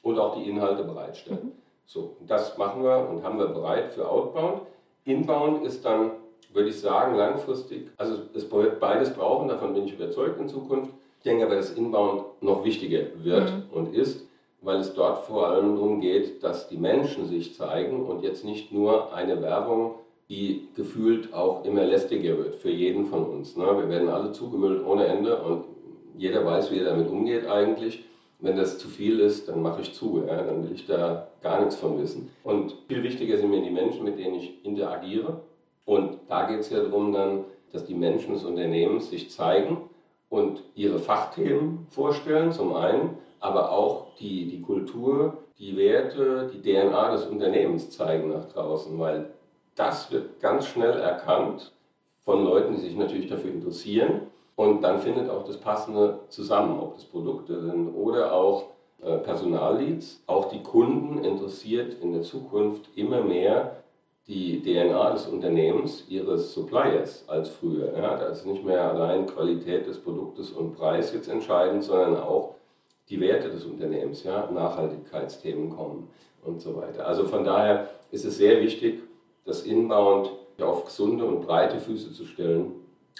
und 0.00 0.18
auch 0.18 0.36
die 0.36 0.48
Inhalte 0.48 0.84
bereitstellen. 0.84 1.40
Mhm. 1.42 1.52
So, 1.84 2.16
das 2.26 2.56
machen 2.56 2.82
wir 2.82 3.10
und 3.10 3.22
haben 3.24 3.38
wir 3.38 3.48
bereit 3.48 3.90
für 3.90 4.08
Outbound. 4.08 4.62
Inbound 5.04 5.66
ist 5.66 5.84
dann, 5.84 6.12
würde 6.54 6.70
ich 6.70 6.80
sagen, 6.80 7.14
langfristig, 7.16 7.90
also 7.98 8.14
es 8.32 8.50
wird 8.50 8.80
beides 8.80 9.12
brauchen, 9.12 9.48
davon 9.48 9.74
bin 9.74 9.84
ich 9.84 9.92
überzeugt 9.92 10.40
in 10.40 10.48
Zukunft. 10.48 10.94
Ich 11.18 11.24
denke 11.24 11.44
aber, 11.44 11.56
dass 11.56 11.72
Inbound 11.72 12.24
noch 12.40 12.64
wichtiger 12.64 13.02
wird 13.16 13.50
mhm. 13.50 13.64
und 13.70 13.94
ist, 13.94 14.23
weil 14.64 14.78
es 14.78 14.94
dort 14.94 15.26
vor 15.26 15.48
allem 15.48 15.76
darum 15.76 16.00
geht, 16.00 16.42
dass 16.42 16.68
die 16.68 16.78
Menschen 16.78 17.26
sich 17.26 17.54
zeigen 17.54 18.06
und 18.06 18.22
jetzt 18.22 18.44
nicht 18.44 18.72
nur 18.72 19.14
eine 19.14 19.40
Werbung, 19.42 19.96
die 20.30 20.68
gefühlt 20.74 21.34
auch 21.34 21.64
immer 21.64 21.84
lästiger 21.84 22.38
wird 22.38 22.54
für 22.54 22.70
jeden 22.70 23.04
von 23.04 23.24
uns. 23.26 23.56
Ne? 23.56 23.64
Wir 23.64 23.88
werden 23.90 24.08
alle 24.08 24.32
zugemüllt 24.32 24.84
ohne 24.84 25.06
Ende 25.06 25.36
und 25.42 25.64
jeder 26.16 26.44
weiß, 26.46 26.72
wie 26.72 26.78
er 26.78 26.86
damit 26.86 27.10
umgeht 27.10 27.46
eigentlich. 27.46 28.04
Wenn 28.40 28.56
das 28.56 28.78
zu 28.78 28.88
viel 28.88 29.20
ist, 29.20 29.48
dann 29.48 29.60
mache 29.60 29.82
ich 29.82 29.92
zu. 29.92 30.24
Ja? 30.26 30.42
Dann 30.42 30.64
will 30.64 30.72
ich 30.74 30.86
da 30.86 31.28
gar 31.42 31.60
nichts 31.60 31.76
von 31.76 32.00
wissen. 32.00 32.30
Und 32.42 32.74
viel 32.88 33.02
wichtiger 33.02 33.36
sind 33.36 33.50
mir 33.50 33.62
die 33.62 33.70
Menschen, 33.70 34.04
mit 34.04 34.18
denen 34.18 34.36
ich 34.36 34.64
interagiere. 34.64 35.42
Und 35.84 36.18
da 36.28 36.46
geht 36.48 36.60
es 36.60 36.70
ja 36.70 36.82
darum 36.82 37.12
dann, 37.12 37.44
dass 37.72 37.84
die 37.84 37.94
Menschen 37.94 38.32
des 38.32 38.44
Unternehmens 38.44 39.10
sich 39.10 39.30
zeigen 39.30 39.76
und 40.30 40.62
ihre 40.74 40.98
Fachthemen 40.98 41.86
vorstellen, 41.90 42.50
zum 42.50 42.74
einen, 42.74 43.18
aber 43.44 43.72
auch 43.72 44.06
die, 44.18 44.46
die 44.46 44.62
Kultur, 44.62 45.34
die 45.58 45.76
Werte, 45.76 46.50
die 46.52 46.62
DNA 46.62 47.12
des 47.12 47.26
Unternehmens 47.26 47.90
zeigen 47.90 48.30
nach 48.30 48.46
draußen, 48.46 48.98
weil 48.98 49.30
das 49.74 50.10
wird 50.10 50.40
ganz 50.40 50.66
schnell 50.66 50.98
erkannt 50.98 51.72
von 52.20 52.42
Leuten, 52.42 52.74
die 52.74 52.80
sich 52.80 52.96
natürlich 52.96 53.28
dafür 53.28 53.50
interessieren 53.50 54.22
und 54.56 54.80
dann 54.80 54.98
findet 54.98 55.28
auch 55.28 55.44
das 55.44 55.58
Passende 55.58 56.20
zusammen, 56.28 56.80
ob 56.80 56.94
das 56.94 57.04
Produkte 57.04 57.60
sind 57.60 57.94
oder 57.94 58.32
auch 58.32 58.70
äh, 59.02 59.18
Personalleads. 59.18 60.22
Auch 60.26 60.48
die 60.48 60.62
Kunden 60.62 61.22
interessiert 61.22 62.00
in 62.00 62.12
der 62.12 62.22
Zukunft 62.22 62.88
immer 62.96 63.20
mehr 63.20 63.76
die 64.26 64.62
DNA 64.62 65.10
des 65.10 65.26
Unternehmens, 65.26 66.04
ihres 66.08 66.54
Suppliers 66.54 67.24
als 67.28 67.50
früher. 67.50 67.92
Ja, 67.94 68.16
da 68.16 68.28
ist 68.28 68.46
nicht 68.46 68.64
mehr 68.64 68.90
allein 68.90 69.26
Qualität 69.26 69.86
des 69.86 69.98
Produktes 69.98 70.50
und 70.50 70.76
Preis 70.76 71.12
jetzt 71.12 71.28
entscheidend, 71.28 71.84
sondern 71.84 72.16
auch 72.16 72.54
die 73.08 73.20
Werte 73.20 73.50
des 73.50 73.64
Unternehmens, 73.64 74.24
ja, 74.24 74.50
Nachhaltigkeitsthemen 74.50 75.70
kommen 75.70 76.08
und 76.42 76.60
so 76.60 76.76
weiter. 76.76 77.06
Also 77.06 77.24
von 77.24 77.44
daher 77.44 77.90
ist 78.10 78.24
es 78.24 78.36
sehr 78.36 78.60
wichtig, 78.60 79.02
das 79.44 79.62
Inbound 79.62 80.30
auf 80.60 80.84
gesunde 80.84 81.24
und 81.24 81.46
breite 81.46 81.78
Füße 81.78 82.12
zu 82.12 82.24
stellen 82.24 82.72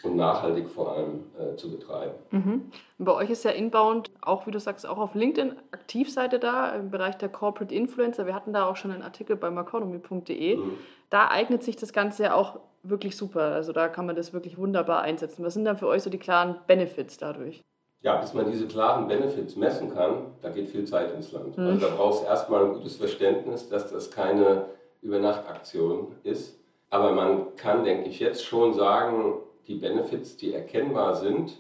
und 0.02 0.16
nachhaltig 0.16 0.68
vor 0.68 0.92
allem 0.92 1.24
äh, 1.38 1.56
zu 1.56 1.70
betreiben. 1.70 2.14
Mhm. 2.30 2.70
bei 2.98 3.12
euch 3.12 3.30
ist 3.30 3.44
ja 3.44 3.50
Inbound 3.52 4.10
auch, 4.20 4.46
wie 4.46 4.50
du 4.50 4.58
sagst, 4.58 4.86
auch 4.86 4.98
auf 4.98 5.14
LinkedIn 5.14 5.54
aktiv 5.70 6.12
seid 6.12 6.32
ihr 6.32 6.38
da 6.38 6.70
im 6.70 6.90
Bereich 6.90 7.16
der 7.16 7.28
Corporate 7.28 7.74
Influencer. 7.74 8.26
Wir 8.26 8.34
hatten 8.34 8.52
da 8.52 8.66
auch 8.66 8.76
schon 8.76 8.90
einen 8.90 9.02
Artikel 9.02 9.36
bei 9.36 9.50
maconomy.de. 9.50 10.56
Mhm. 10.56 10.78
Da 11.10 11.28
eignet 11.28 11.62
sich 11.62 11.76
das 11.76 11.92
Ganze 11.92 12.24
ja 12.24 12.34
auch 12.34 12.58
wirklich 12.82 13.16
super. 13.16 13.40
Also 13.40 13.72
da 13.72 13.88
kann 13.88 14.06
man 14.06 14.16
das 14.16 14.32
wirklich 14.32 14.58
wunderbar 14.58 15.02
einsetzen. 15.02 15.44
Was 15.44 15.54
sind 15.54 15.64
dann 15.64 15.78
für 15.78 15.86
euch 15.86 16.02
so 16.02 16.10
die 16.10 16.18
klaren 16.18 16.56
Benefits 16.66 17.16
dadurch? 17.16 17.62
Ja, 18.04 18.16
bis 18.16 18.34
man 18.34 18.50
diese 18.50 18.66
klaren 18.66 19.08
Benefits 19.08 19.56
messen 19.56 19.94
kann, 19.94 20.26
da 20.42 20.50
geht 20.50 20.68
viel 20.68 20.84
Zeit 20.84 21.14
ins 21.14 21.32
Land. 21.32 21.56
Mhm. 21.56 21.68
Also 21.68 21.86
da 21.86 21.94
brauchst 21.96 22.22
du 22.22 22.26
erstmal 22.26 22.66
ein 22.66 22.74
gutes 22.74 22.96
Verständnis, 22.96 23.70
dass 23.70 23.90
das 23.90 24.10
keine 24.10 24.66
Übernachtaktion 25.00 26.08
ist. 26.22 26.60
Aber 26.90 27.12
man 27.12 27.56
kann, 27.56 27.82
denke 27.82 28.10
ich, 28.10 28.20
jetzt 28.20 28.44
schon 28.44 28.74
sagen, 28.74 29.36
die 29.66 29.76
Benefits, 29.76 30.36
die 30.36 30.52
erkennbar 30.52 31.14
sind, 31.14 31.56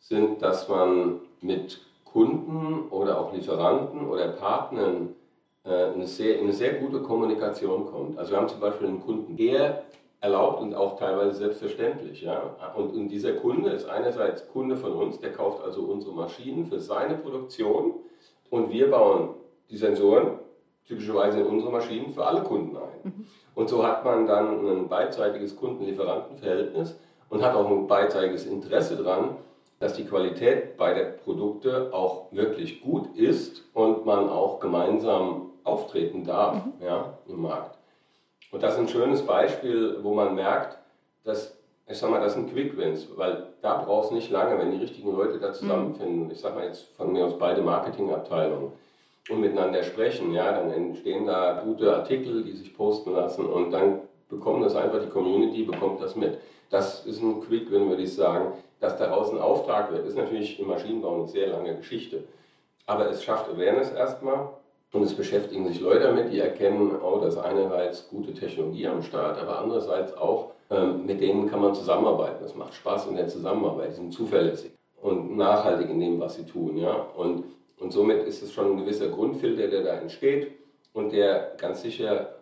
sind, 0.00 0.42
dass 0.42 0.68
man 0.68 1.20
mit 1.40 1.80
Kunden 2.04 2.88
oder 2.90 3.20
auch 3.20 3.32
Lieferanten 3.32 4.08
oder 4.08 4.26
Partnern 4.26 5.14
äh, 5.64 5.92
eine 5.92 6.08
sehr, 6.08 6.38
in 6.38 6.46
eine 6.46 6.52
sehr 6.52 6.74
gute 6.74 7.00
Kommunikation 7.00 7.86
kommt. 7.86 8.18
Also 8.18 8.32
wir 8.32 8.38
haben 8.38 8.48
zum 8.48 8.58
Beispiel 8.58 8.88
einen 8.88 9.04
Kunden, 9.04 9.36
der 9.36 9.84
erlaubt 10.20 10.60
und 10.60 10.74
auch 10.74 10.96
teilweise 10.98 11.34
selbstverständlich. 11.34 12.22
Ja? 12.22 12.56
Und, 12.76 12.94
und 12.94 13.08
dieser 13.08 13.32
Kunde 13.34 13.70
ist 13.70 13.88
einerseits 13.88 14.48
Kunde 14.48 14.76
von 14.76 14.92
uns, 14.92 15.18
der 15.18 15.32
kauft 15.32 15.62
also 15.62 15.82
unsere 15.82 16.12
Maschinen 16.12 16.66
für 16.66 16.78
seine 16.78 17.16
Produktion 17.16 17.94
und 18.50 18.70
wir 18.70 18.90
bauen 18.90 19.30
die 19.70 19.76
Sensoren 19.76 20.38
typischerweise 20.86 21.40
in 21.40 21.46
unsere 21.46 21.70
Maschinen 21.70 22.10
für 22.10 22.26
alle 22.26 22.42
Kunden 22.42 22.76
ein. 22.76 23.00
Mhm. 23.04 23.26
Und 23.54 23.68
so 23.68 23.86
hat 23.86 24.04
man 24.04 24.26
dann 24.26 24.66
ein 24.66 24.88
beidseitiges 24.88 25.56
Kunden-Lieferanten-Verhältnis 25.56 26.98
und 27.28 27.42
hat 27.42 27.54
auch 27.54 27.70
ein 27.70 27.86
beidseitiges 27.86 28.44
Interesse 28.44 28.96
daran, 28.96 29.36
dass 29.78 29.94
die 29.94 30.04
Qualität 30.04 30.76
beider 30.76 31.04
Produkte 31.04 31.90
auch 31.92 32.32
wirklich 32.32 32.82
gut 32.82 33.16
ist 33.16 33.64
und 33.72 34.04
man 34.04 34.28
auch 34.28 34.60
gemeinsam 34.60 35.52
auftreten 35.64 36.24
darf 36.24 36.64
mhm. 36.66 36.72
ja, 36.84 37.18
im 37.28 37.40
Markt. 37.42 37.79
Und 38.50 38.62
das 38.62 38.74
ist 38.74 38.80
ein 38.80 38.88
schönes 38.88 39.22
Beispiel, 39.22 39.98
wo 40.02 40.12
man 40.12 40.34
merkt, 40.34 40.78
dass, 41.24 41.56
ich 41.86 41.98
sag 41.98 42.10
mal, 42.10 42.20
das 42.20 42.34
sind 42.34 42.52
Quick 42.52 42.76
Wins, 42.76 43.06
weil 43.16 43.46
da 43.62 43.82
brauchst 43.82 44.10
du 44.10 44.14
nicht 44.14 44.30
lange, 44.30 44.58
wenn 44.58 44.72
die 44.72 44.78
richtigen 44.78 45.12
Leute 45.12 45.38
da 45.38 45.52
zusammenfinden. 45.52 46.24
Mhm. 46.24 46.30
Ich 46.30 46.40
sag 46.40 46.54
mal 46.54 46.64
jetzt 46.64 46.88
von 46.96 47.12
mir 47.12 47.24
aus 47.24 47.38
beide 47.38 47.62
Marketingabteilungen 47.62 48.72
und 49.28 49.40
miteinander 49.40 49.82
sprechen, 49.82 50.32
ja, 50.32 50.52
dann 50.52 50.70
entstehen 50.70 51.26
da 51.26 51.62
gute 51.64 51.94
Artikel, 51.94 52.42
die 52.42 52.52
sich 52.52 52.76
posten 52.76 53.12
lassen 53.12 53.46
und 53.46 53.70
dann 53.70 54.00
bekommt 54.28 54.64
das 54.64 54.74
einfach 54.74 55.00
die 55.00 55.08
Community, 55.10 55.64
bekommt 55.64 56.00
das 56.00 56.16
mit. 56.16 56.38
Das 56.70 57.04
ist 57.04 57.20
ein 57.20 57.40
Quick-Win, 57.40 57.88
würde 57.88 58.02
ich 58.02 58.14
sagen. 58.14 58.52
Dass 58.78 58.96
daraus 58.96 59.30
ein 59.30 59.38
Auftrag 59.38 59.92
wird, 59.92 60.06
ist 60.06 60.16
natürlich 60.16 60.58
im 60.58 60.68
Maschinenbau 60.68 61.16
eine 61.16 61.28
sehr 61.28 61.48
lange 61.48 61.76
Geschichte. 61.76 62.24
Aber 62.86 63.10
es 63.10 63.22
schafft 63.22 63.50
Awareness 63.50 63.92
erstmal 63.92 64.48
und 64.92 65.02
es 65.02 65.14
beschäftigen 65.14 65.68
sich 65.68 65.80
Leute 65.80 66.00
damit, 66.00 66.32
die 66.32 66.40
erkennen, 66.40 66.92
oh, 67.00 67.20
das 67.20 67.34
ist 67.34 67.40
einerseits 67.40 68.08
gute 68.08 68.34
Technologie 68.34 68.88
am 68.88 69.02
Start, 69.02 69.38
aber 69.38 69.60
andererseits 69.60 70.16
auch, 70.16 70.52
ähm, 70.70 71.06
mit 71.06 71.20
denen 71.20 71.48
kann 71.48 71.60
man 71.60 71.74
zusammenarbeiten. 71.74 72.42
Das 72.42 72.56
macht 72.56 72.74
Spaß 72.74 73.06
in 73.06 73.16
der 73.16 73.28
Zusammenarbeit, 73.28 73.90
die 73.90 73.96
sind 73.96 74.12
zuverlässig 74.12 74.72
und 75.00 75.36
nachhaltig 75.36 75.88
in 75.90 76.00
dem, 76.00 76.20
was 76.20 76.34
sie 76.34 76.44
tun. 76.44 76.76
Ja? 76.76 77.06
Und, 77.16 77.44
und 77.78 77.92
somit 77.92 78.26
ist 78.26 78.42
es 78.42 78.52
schon 78.52 78.72
ein 78.72 78.76
gewisser 78.78 79.08
Grundfilter, 79.08 79.68
der 79.68 79.82
da 79.82 79.94
entsteht 79.94 80.52
und 80.92 81.12
der 81.12 81.52
ganz 81.56 81.82
sicher 81.82 82.34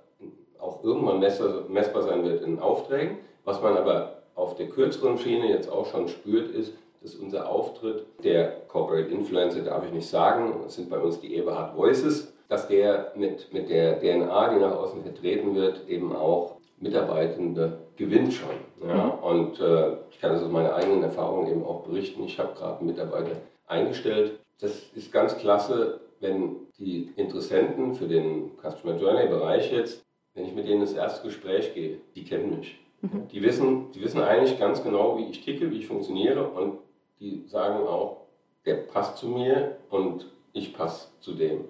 auch 0.59 0.83
irgendwann 0.83 1.21
messbar 1.21 2.02
sein 2.02 2.25
wird 2.25 2.43
in 2.43 2.59
Aufträgen. 2.59 3.19
Was 3.45 3.62
man 3.62 3.76
aber 3.76 4.23
auf 4.35 4.55
der 4.57 4.69
kürzeren 4.69 5.19
Schiene 5.19 5.49
jetzt 5.49 5.71
auch 5.71 5.87
schon 5.87 6.09
spürt, 6.09 6.50
ist, 6.50 6.75
dass 7.02 7.14
unser 7.14 7.49
Auftritt, 7.49 8.07
der 8.25 8.62
Corporate 8.67 9.09
Influencer 9.09 9.61
darf 9.61 9.85
ich 9.87 9.93
nicht 9.93 10.09
sagen, 10.09 10.61
das 10.64 10.75
sind 10.75 10.90
bei 10.90 10.99
uns 10.99 11.21
die 11.21 11.35
Eberhard 11.37 11.76
Voices, 11.76 12.33
dass 12.49 12.69
der 12.69 13.12
mit, 13.14 13.52
mit 13.52 13.69
der 13.69 14.00
DNA, 14.00 14.55
die 14.55 14.61
nach 14.61 14.76
außen 14.76 15.02
vertreten 15.02 15.55
wird, 15.55 15.88
eben 15.88 16.14
auch 16.14 16.57
Mitarbeitende 16.81 17.78
gewinnt 17.97 18.33
schon. 18.33 18.49
Ja? 18.87 19.05
Mhm. 19.05 19.23
Und 19.23 19.61
äh, 19.61 19.97
ich 20.11 20.21
kann 20.21 20.33
das 20.33 20.43
aus 20.43 20.50
meiner 20.50 20.75
eigenen 20.75 21.02
Erfahrung 21.02 21.50
eben 21.50 21.64
auch 21.64 21.83
berichten. 21.83 22.25
Ich 22.25 22.38
habe 22.38 22.55
gerade 22.55 22.85
Mitarbeiter 22.85 23.37
eingestellt. 23.67 24.38
Das 24.61 24.85
ist 24.95 25.12
ganz 25.12 25.37
klasse, 25.37 26.00
wenn 26.21 26.57
die 26.78 27.12
Interessenten 27.17 27.95
für 27.95 28.09
den 28.09 28.52
Customer 28.62 28.97
Journey 28.97 29.28
Bereich 29.28 29.73
jetzt, 29.73 30.05
wenn 30.35 30.45
ich 30.45 30.55
mit 30.55 30.69
denen 30.69 30.83
ins 30.83 30.93
erste 30.93 31.26
Gespräch 31.26 31.75
gehe, 31.75 31.99
die 32.14 32.25
kennen 32.25 32.59
mich. 32.59 32.78
Mhm. 33.02 33.28
Die, 33.28 33.43
wissen, 33.43 33.93
die 33.93 34.02
wissen 34.02 34.21
eigentlich 34.21 34.59
ganz 34.59 34.83
genau, 34.83 35.19
wie 35.19 35.26
ich 35.31 35.45
ticke, 35.45 35.71
wie 35.71 35.78
ich 35.78 35.87
funktioniere 35.87 36.49
und 36.49 36.78
die 37.21 37.45
sagen 37.47 37.87
auch, 37.87 38.28
der 38.64 38.75
passt 38.75 39.19
zu 39.19 39.28
mir 39.28 39.76
und 39.90 40.26
ich 40.52 40.75
passe 40.75 41.09
zu 41.21 41.35
dem. 41.35 41.64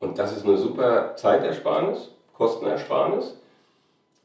Und 0.00 0.18
das 0.18 0.36
ist 0.36 0.44
eine 0.44 0.56
super 0.56 1.16
Zeitersparnis, 1.16 2.10
Kostenersparnis, 2.34 3.38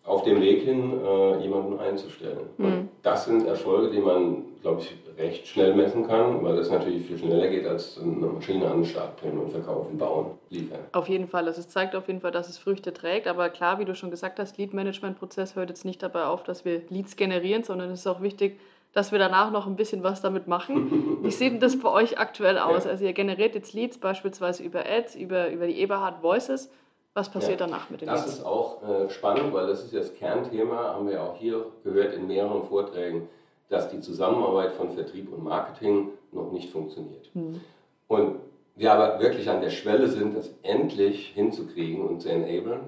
auf 0.03 0.23
dem 0.23 0.41
Weg 0.41 0.63
hin, 0.63 0.99
äh, 1.03 1.37
jemanden 1.41 1.79
einzustellen. 1.79 2.49
Mhm. 2.57 2.65
Und 2.65 2.89
das 3.03 3.25
sind 3.25 3.45
Erfolge, 3.45 3.91
die 3.91 3.99
man, 3.99 4.45
glaube 4.61 4.81
ich, 4.81 4.95
recht 5.17 5.47
schnell 5.47 5.75
messen 5.75 6.07
kann, 6.07 6.43
weil 6.43 6.55
das 6.55 6.71
natürlich 6.71 7.05
viel 7.05 7.17
schneller 7.17 7.47
geht, 7.47 7.67
als 7.67 7.99
eine 8.01 8.25
Maschine 8.25 8.65
an 8.65 8.77
den 8.77 8.85
Start 8.85 9.15
bringen 9.21 9.37
und 9.37 9.51
verkaufen, 9.51 9.97
bauen, 9.97 10.31
liefern. 10.49 10.79
Auf 10.91 11.07
jeden 11.07 11.27
Fall. 11.27 11.45
Also 11.47 11.61
es 11.61 11.69
zeigt 11.69 11.95
auf 11.95 12.07
jeden 12.07 12.21
Fall, 12.21 12.31
dass 12.31 12.49
es 12.49 12.57
Früchte 12.57 12.93
trägt. 12.93 13.27
Aber 13.27 13.49
klar, 13.49 13.79
wie 13.79 13.85
du 13.85 13.93
schon 13.93 14.09
gesagt 14.09 14.39
hast, 14.39 14.57
Lead-Management-Prozess 14.57 15.55
hört 15.55 15.69
jetzt 15.69 15.85
nicht 15.85 16.01
dabei 16.01 16.25
auf, 16.25 16.43
dass 16.43 16.65
wir 16.65 16.81
Leads 16.89 17.15
generieren, 17.15 17.63
sondern 17.63 17.91
es 17.91 18.01
ist 18.01 18.07
auch 18.07 18.21
wichtig, 18.21 18.59
dass 18.93 19.11
wir 19.11 19.19
danach 19.19 19.51
noch 19.51 19.67
ein 19.67 19.75
bisschen 19.75 20.03
was 20.03 20.21
damit 20.21 20.47
machen. 20.47 21.19
Wie 21.23 21.31
sieht 21.31 21.53
denn 21.53 21.59
das 21.59 21.79
bei 21.79 21.89
euch 21.89 22.19
aktuell 22.19 22.57
aus? 22.57 22.85
Ja. 22.85 22.91
Also 22.91 23.05
ihr 23.05 23.13
generiert 23.13 23.55
jetzt 23.55 23.73
Leads 23.73 23.97
beispielsweise 23.97 24.63
über 24.63 24.85
Ads, 24.85 25.15
über, 25.15 25.49
über 25.49 25.67
die 25.67 25.79
Eberhard 25.79 26.21
Voices. 26.21 26.69
Was 27.13 27.29
passiert 27.29 27.59
ja, 27.59 27.67
danach 27.67 27.89
mit 27.89 28.01
den 28.01 28.07
Das 28.07 28.25
Leads? 28.25 28.39
ist 28.39 28.45
auch 28.45 28.83
äh, 28.83 29.09
spannend, 29.09 29.53
weil 29.53 29.67
das 29.67 29.83
ist 29.83 29.93
ja 29.93 29.99
das 29.99 30.13
Kernthema, 30.15 30.93
haben 30.93 31.07
wir 31.07 31.21
auch 31.21 31.37
hier 31.37 31.65
gehört 31.83 32.13
in 32.13 32.27
mehreren 32.27 32.63
Vorträgen, 32.63 33.29
dass 33.69 33.89
die 33.89 34.01
Zusammenarbeit 34.01 34.73
von 34.73 34.91
Vertrieb 34.91 35.31
und 35.31 35.43
Marketing 35.43 36.09
noch 36.31 36.51
nicht 36.51 36.69
funktioniert. 36.69 37.29
Hm. 37.33 37.61
Und 38.07 38.35
wir 38.75 38.91
aber 38.93 39.19
wirklich 39.19 39.49
an 39.49 39.61
der 39.61 39.69
Schwelle 39.69 40.07
sind, 40.07 40.35
das 40.35 40.53
endlich 40.63 41.27
hinzukriegen 41.27 42.05
und 42.05 42.21
zu 42.21 42.29
enablen. 42.29 42.81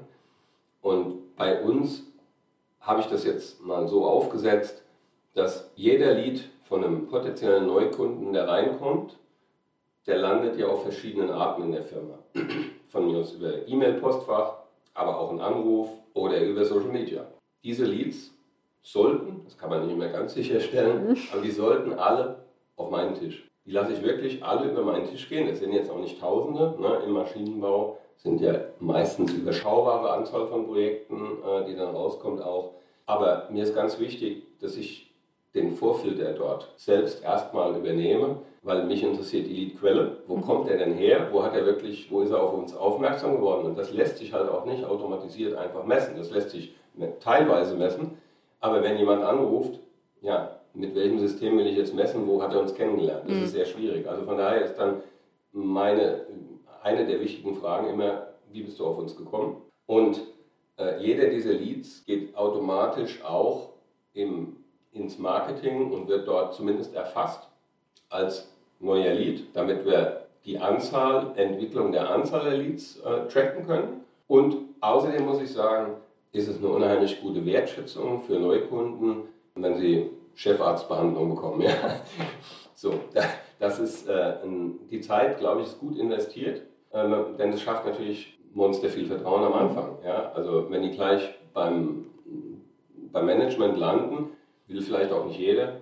Und 0.81 1.35
bei 1.35 1.61
uns 1.61 2.03
habe 2.81 3.01
ich 3.01 3.07
das 3.07 3.23
jetzt 3.23 3.61
mal 3.61 3.87
so 3.87 4.05
aufgesetzt, 4.05 4.82
dass 5.33 5.71
jeder 5.75 6.13
Lead 6.13 6.49
von 6.65 6.83
einem 6.83 7.07
potenziellen 7.07 7.67
Neukunden, 7.67 8.33
der 8.33 8.47
reinkommt, 8.47 9.17
der 10.05 10.17
landet 10.17 10.57
ja 10.57 10.67
auf 10.67 10.83
verschiedenen 10.83 11.29
Arten 11.29 11.63
in 11.63 11.71
der 11.71 11.83
Firma. 11.83 12.19
Von 12.89 13.07
mir 13.07 13.19
aus 13.19 13.33
über 13.33 13.67
E-Mail-Postfach, 13.67 14.57
aber 14.93 15.17
auch 15.17 15.31
ein 15.31 15.39
Anruf 15.39 15.89
oder 16.13 16.41
über 16.41 16.65
Social 16.65 16.91
Media. 16.91 17.25
Diese 17.63 17.85
Leads 17.85 18.31
sollten, 18.81 19.41
das 19.45 19.57
kann 19.57 19.69
man 19.69 19.87
nicht 19.87 19.97
mehr 19.97 20.09
ganz 20.09 20.33
sicherstellen, 20.33 21.17
aber 21.31 21.41
die 21.41 21.51
sollten 21.51 21.93
alle 21.93 22.43
auf 22.75 22.91
meinen 22.91 23.15
Tisch. 23.15 23.49
Die 23.65 23.71
lasse 23.71 23.93
ich 23.93 24.03
wirklich 24.03 24.43
alle 24.43 24.69
über 24.69 24.83
meinen 24.83 25.05
Tisch 25.05 25.29
gehen. 25.29 25.47
Das 25.47 25.59
sind 25.59 25.71
jetzt 25.71 25.89
auch 25.89 25.99
nicht 25.99 26.19
Tausende. 26.19 26.75
Ne? 26.79 27.01
Im 27.05 27.13
Maschinenbau 27.13 27.97
sind 28.17 28.41
ja 28.41 28.55
meistens 28.79 29.33
überschaubare 29.33 30.11
Anzahl 30.11 30.47
von 30.47 30.65
Projekten, 30.65 31.37
äh, 31.45 31.65
die 31.65 31.75
dann 31.75 31.95
rauskommt 31.95 32.41
auch. 32.41 32.73
Aber 33.05 33.47
mir 33.51 33.63
ist 33.63 33.73
ganz 33.73 33.99
wichtig, 33.99 34.43
dass 34.59 34.75
ich 34.75 35.12
den 35.55 35.71
Vorfilter 35.71 36.33
dort 36.33 36.73
selbst 36.77 37.23
erstmal 37.23 37.75
übernehme, 37.77 38.37
weil 38.63 38.85
mich 38.85 39.03
interessiert 39.03 39.47
die 39.47 39.53
Leadquelle. 39.53 40.17
Wo 40.27 40.37
mhm. 40.37 40.41
kommt 40.41 40.69
er 40.69 40.77
denn 40.77 40.93
her? 40.93 41.29
Wo 41.31 41.43
hat 41.43 41.55
er 41.55 41.65
wirklich, 41.65 42.09
wo 42.11 42.21
ist 42.21 42.31
er 42.31 42.41
auf 42.41 42.53
uns 42.53 42.75
aufmerksam 42.75 43.35
geworden? 43.35 43.65
Und 43.65 43.77
das 43.77 43.93
lässt 43.93 44.17
sich 44.17 44.33
halt 44.33 44.49
auch 44.49 44.65
nicht 44.65 44.83
automatisiert 44.83 45.55
einfach 45.55 45.85
messen. 45.85 46.15
Das 46.17 46.31
lässt 46.31 46.51
sich 46.51 46.73
teilweise 47.19 47.75
messen. 47.75 48.17
Aber 48.59 48.81
wenn 48.81 48.97
jemand 48.97 49.23
anruft, 49.23 49.79
ja, 50.21 50.59
mit 50.73 50.95
welchem 50.95 51.19
System 51.19 51.57
will 51.57 51.67
ich 51.67 51.77
jetzt 51.77 51.93
messen, 51.93 52.27
wo 52.27 52.41
hat 52.41 52.53
er 52.53 52.61
uns 52.61 52.73
kennengelernt? 52.73 53.25
Das 53.27 53.37
mhm. 53.37 53.43
ist 53.43 53.51
sehr 53.51 53.65
schwierig. 53.65 54.07
Also 54.07 54.23
von 54.23 54.37
daher 54.37 54.63
ist 54.63 54.75
dann 54.75 55.01
meine, 55.51 56.21
eine 56.81 57.05
der 57.05 57.19
wichtigen 57.19 57.53
Fragen 57.55 57.89
immer, 57.89 58.27
wie 58.51 58.63
bist 58.63 58.79
du 58.79 58.85
auf 58.85 58.97
uns 58.97 59.15
gekommen? 59.15 59.57
Und 59.85 60.21
äh, 60.77 60.99
jeder 60.99 61.27
dieser 61.27 61.53
Leads 61.53 62.05
geht 62.05 62.35
automatisch 62.35 63.23
auch 63.23 63.69
im, 64.13 64.62
ins 64.93 65.17
Marketing 65.17 65.91
und 65.91 66.07
wird 66.07 66.27
dort 66.27 66.53
zumindest 66.53 66.95
erfasst 66.95 67.47
als 68.09 68.51
neuer 68.79 69.13
Lead, 69.13 69.47
damit 69.53 69.85
wir 69.85 70.27
die 70.45 70.59
Anzahl, 70.59 71.33
Entwicklung 71.35 71.91
der 71.91 72.09
Anzahl 72.09 72.43
der 72.43 72.57
Leads 72.57 72.99
äh, 72.99 73.27
tracken 73.27 73.65
können. 73.65 74.01
Und 74.27 74.57
außerdem 74.81 75.25
muss 75.25 75.41
ich 75.41 75.51
sagen, 75.51 75.95
ist 76.31 76.47
es 76.47 76.57
eine 76.57 76.69
unheimlich 76.69 77.21
gute 77.21 77.45
Wertschätzung 77.45 78.21
für 78.21 78.39
Neukunden, 78.39 79.23
wenn 79.55 79.77
sie 79.77 80.09
Chefarztbehandlung 80.35 81.29
bekommen. 81.35 81.61
Ja. 81.61 81.71
So, 82.75 82.95
das 83.59 83.79
ist 83.79 84.09
äh, 84.09 84.33
die 84.91 84.99
Zeit, 84.99 85.39
glaube 85.39 85.61
ich, 85.61 85.67
ist 85.67 85.79
gut 85.79 85.97
investiert, 85.97 86.63
äh, 86.91 87.07
denn 87.39 87.53
es 87.53 87.61
schafft 87.61 87.85
natürlich 87.85 88.37
monster 88.53 88.89
viel 88.89 89.05
Vertrauen 89.05 89.45
am 89.45 89.53
Anfang. 89.53 89.99
Ja. 90.03 90.33
Also 90.33 90.69
wenn 90.69 90.83
die 90.83 90.91
gleich 90.91 91.33
beim, 91.53 92.07
beim 93.13 93.25
Management 93.25 93.77
landen, 93.77 94.31
will 94.73 94.81
vielleicht 94.81 95.11
auch 95.11 95.25
nicht 95.25 95.39
jede, 95.39 95.81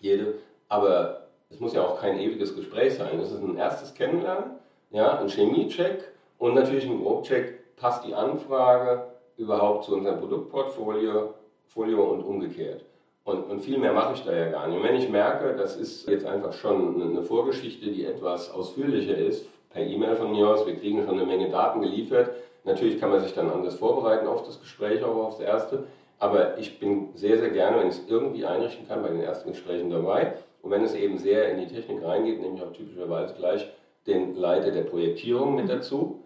jede, 0.00 0.34
aber 0.68 1.26
es 1.50 1.60
muss 1.60 1.74
ja 1.74 1.82
auch 1.82 2.00
kein 2.00 2.18
ewiges 2.18 2.54
Gespräch 2.54 2.94
sein. 2.94 3.18
Es 3.20 3.30
ist 3.30 3.42
ein 3.42 3.56
erstes 3.56 3.94
Kennenlernen, 3.94 4.52
ja, 4.90 5.18
ein 5.18 5.28
Chemiecheck 5.28 6.04
und 6.38 6.54
natürlich 6.54 6.86
ein 6.86 7.02
Grobcheck, 7.02 7.76
passt 7.76 8.06
die 8.06 8.14
Anfrage 8.14 9.06
überhaupt 9.36 9.84
zu 9.84 9.94
unserem 9.94 10.18
Produktportfolio 10.18 11.34
Folio 11.66 12.04
und 12.04 12.22
umgekehrt. 12.22 12.84
Und, 13.24 13.44
und 13.48 13.60
viel 13.60 13.78
mehr 13.78 13.92
mache 13.92 14.14
ich 14.14 14.24
da 14.24 14.32
ja 14.32 14.50
gar 14.50 14.66
nicht. 14.66 14.76
Und 14.76 14.84
wenn 14.84 14.96
ich 14.96 15.08
merke, 15.08 15.56
das 15.56 15.76
ist 15.76 16.08
jetzt 16.08 16.26
einfach 16.26 16.52
schon 16.52 17.00
eine 17.00 17.22
Vorgeschichte, 17.22 17.90
die 17.90 18.04
etwas 18.04 18.50
ausführlicher 18.50 19.16
ist, 19.16 19.46
per 19.70 19.82
E-Mail 19.82 20.16
von 20.16 20.32
mir 20.32 20.48
aus, 20.48 20.66
wir 20.66 20.76
kriegen 20.76 21.02
schon 21.02 21.14
eine 21.18 21.24
Menge 21.24 21.48
Daten 21.48 21.80
geliefert. 21.80 22.30
Natürlich 22.64 23.00
kann 23.00 23.10
man 23.10 23.20
sich 23.20 23.34
dann 23.34 23.50
anders 23.50 23.76
vorbereiten 23.76 24.26
auf 24.26 24.44
das 24.44 24.60
Gespräch, 24.60 25.02
auch 25.02 25.16
aufs 25.16 25.40
erste. 25.40 25.84
Aber 26.22 26.56
ich 26.56 26.78
bin 26.78 27.08
sehr, 27.16 27.36
sehr 27.36 27.50
gerne, 27.50 27.80
wenn 27.80 27.88
ich 27.88 27.96
es 27.96 28.08
irgendwie 28.08 28.44
einrichten 28.44 28.86
kann, 28.86 29.02
bei 29.02 29.08
den 29.08 29.22
ersten 29.22 29.50
Gesprächen 29.50 29.90
dabei. 29.90 30.34
Und 30.62 30.70
wenn 30.70 30.84
es 30.84 30.94
eben 30.94 31.18
sehr 31.18 31.50
in 31.50 31.58
die 31.58 31.66
Technik 31.66 32.00
reingeht, 32.04 32.40
nehme 32.40 32.54
ich 32.54 32.62
auch 32.62 32.72
typischerweise 32.72 33.34
gleich 33.34 33.68
den 34.06 34.36
Leiter 34.36 34.70
der 34.70 34.84
Projektierung 34.84 35.56
mit 35.56 35.68
dazu. 35.68 36.22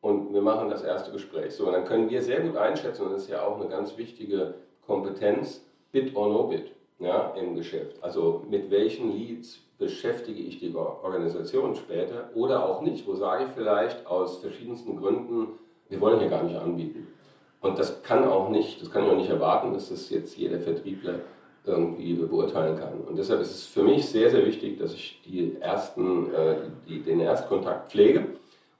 Und 0.00 0.32
wir 0.32 0.40
machen 0.40 0.70
das 0.70 0.84
erste 0.84 1.10
Gespräch. 1.10 1.52
So, 1.52 1.66
und 1.66 1.72
dann 1.72 1.84
können 1.84 2.08
wir 2.08 2.22
sehr 2.22 2.42
gut 2.42 2.56
einschätzen, 2.56 3.06
und 3.06 3.12
das 3.12 3.22
ist 3.22 3.30
ja 3.30 3.44
auch 3.44 3.58
eine 3.58 3.68
ganz 3.68 3.98
wichtige 3.98 4.54
Kompetenz, 4.86 5.66
Bit 5.90 6.14
or 6.14 6.28
No 6.28 6.44
Bit 6.44 6.70
ja, 7.00 7.34
im 7.34 7.56
Geschäft. 7.56 8.00
Also 8.04 8.44
mit 8.48 8.70
welchen 8.70 9.10
Leads 9.10 9.58
beschäftige 9.78 10.40
ich 10.40 10.60
die 10.60 10.72
Organisation 10.76 11.74
später 11.74 12.30
oder 12.36 12.68
auch 12.68 12.82
nicht? 12.82 13.04
Wo 13.04 13.16
sage 13.16 13.46
ich 13.46 13.50
vielleicht 13.50 14.06
aus 14.06 14.38
verschiedensten 14.38 14.96
Gründen, 14.96 15.58
wir 15.88 16.00
wollen 16.00 16.20
hier 16.20 16.28
gar 16.28 16.44
nicht 16.44 16.56
anbieten. 16.56 17.08
Und 17.60 17.78
das 17.78 18.02
kann 18.02 18.24
auch 18.24 18.48
nicht, 18.48 18.80
das 18.80 18.90
kann 18.90 19.04
ich 19.04 19.10
auch 19.10 19.16
nicht 19.16 19.30
erwarten, 19.30 19.72
dass 19.72 19.90
das 19.90 20.08
jetzt 20.10 20.36
jeder 20.36 20.58
Vertriebler 20.58 21.20
irgendwie 21.64 22.14
beurteilen 22.14 22.78
kann. 22.78 23.00
Und 23.00 23.18
deshalb 23.18 23.40
ist 23.40 23.50
es 23.50 23.66
für 23.66 23.82
mich 23.82 24.06
sehr, 24.06 24.30
sehr 24.30 24.46
wichtig, 24.46 24.78
dass 24.78 24.94
ich 24.94 25.20
die 25.24 25.56
ersten, 25.60 26.32
äh, 26.32 26.56
die, 26.88 27.02
den 27.02 27.20
Erstkontakt 27.20 27.90
pflege 27.90 28.26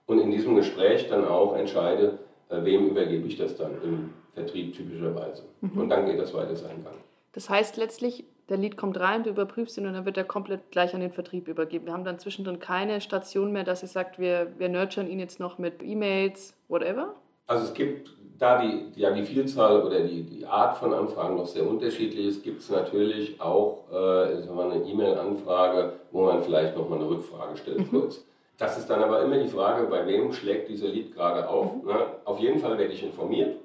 und 0.07 0.19
in 0.19 0.31
diesem 0.31 0.57
Gespräch 0.57 1.09
dann 1.09 1.27
auch 1.27 1.55
entscheide, 1.57 2.19
äh, 2.49 2.65
wem 2.65 2.89
übergebe 2.89 3.27
ich 3.27 3.37
das 3.37 3.57
dann 3.57 3.73
im 3.83 4.15
Vertrieb 4.35 4.75
typischerweise. 4.75 5.43
Mhm. 5.61 5.79
Und 5.79 5.89
dann 5.91 6.07
geht 6.07 6.19
das 6.19 6.33
weiter 6.33 6.57
seinen 6.57 6.83
Gang. 6.83 6.97
Das 7.33 7.51
heißt 7.51 7.77
letztlich, 7.77 8.25
der 8.49 8.57
Lead 8.57 8.77
kommt 8.77 8.99
rein, 8.99 9.23
du 9.23 9.31
überprüfst 9.31 9.79
ihn 9.79 9.87
und 9.87 9.93
dann 9.93 10.05
wird 10.05 10.17
er 10.17 10.25
komplett 10.25 10.71
gleich 10.73 10.95
an 10.95 11.01
den 11.01 11.13
Vertrieb 11.13 11.47
übergeben. 11.47 11.87
Wir 11.87 11.93
haben 11.93 12.05
dann 12.05 12.19
zwischendrin 12.19 12.59
keine 12.59 13.01
Station 13.01 13.53
mehr, 13.53 13.63
dass 13.63 13.83
ihr 13.83 13.89
sagt, 13.89 14.19
wir, 14.19 14.53
wir 14.59 14.69
nurturen 14.69 15.09
ihn 15.09 15.21
jetzt 15.21 15.39
noch 15.39 15.59
mit 15.59 15.83
E-Mails, 15.83 16.55
whatever? 16.69 17.15
Also 17.47 17.67
es 17.67 17.75
gibt, 17.75 18.17
da 18.41 18.61
die, 18.61 18.87
ja, 18.97 19.11
die 19.11 19.23
Vielzahl 19.23 19.83
oder 19.83 20.01
die, 20.01 20.23
die 20.23 20.47
Art 20.47 20.77
von 20.79 20.93
Anfragen 20.95 21.37
noch 21.37 21.47
sehr 21.47 21.69
unterschiedlich 21.69 22.27
ist, 22.27 22.43
gibt 22.43 22.63
es 22.63 22.71
natürlich 22.71 23.41
auch 23.41 23.85
äh, 23.93 23.97
eine 23.97 24.83
E-Mail-Anfrage, 24.85 25.93
wo 26.11 26.25
man 26.25 26.43
vielleicht 26.43 26.77
nochmal 26.77 26.99
eine 26.99 27.09
Rückfrage 27.09 27.57
stellt 27.59 27.79
mhm. 27.79 27.91
kurz. 27.91 28.25
Das 28.57 28.79
ist 28.79 28.89
dann 28.89 29.03
aber 29.03 29.23
immer 29.23 29.39
die 29.39 29.49
Frage, 29.49 29.87
bei 29.87 30.07
wem 30.07 30.33
schlägt 30.33 30.69
dieser 30.69 30.89
Lead 30.89 31.15
gerade 31.15 31.49
auf. 31.49 31.77
Mhm. 31.77 31.89
Ne? 31.89 31.97
Auf 32.25 32.39
jeden 32.41 32.59
Fall 32.61 32.79
werde 32.79 32.93
ich 32.93 33.03
informiert 33.03 33.57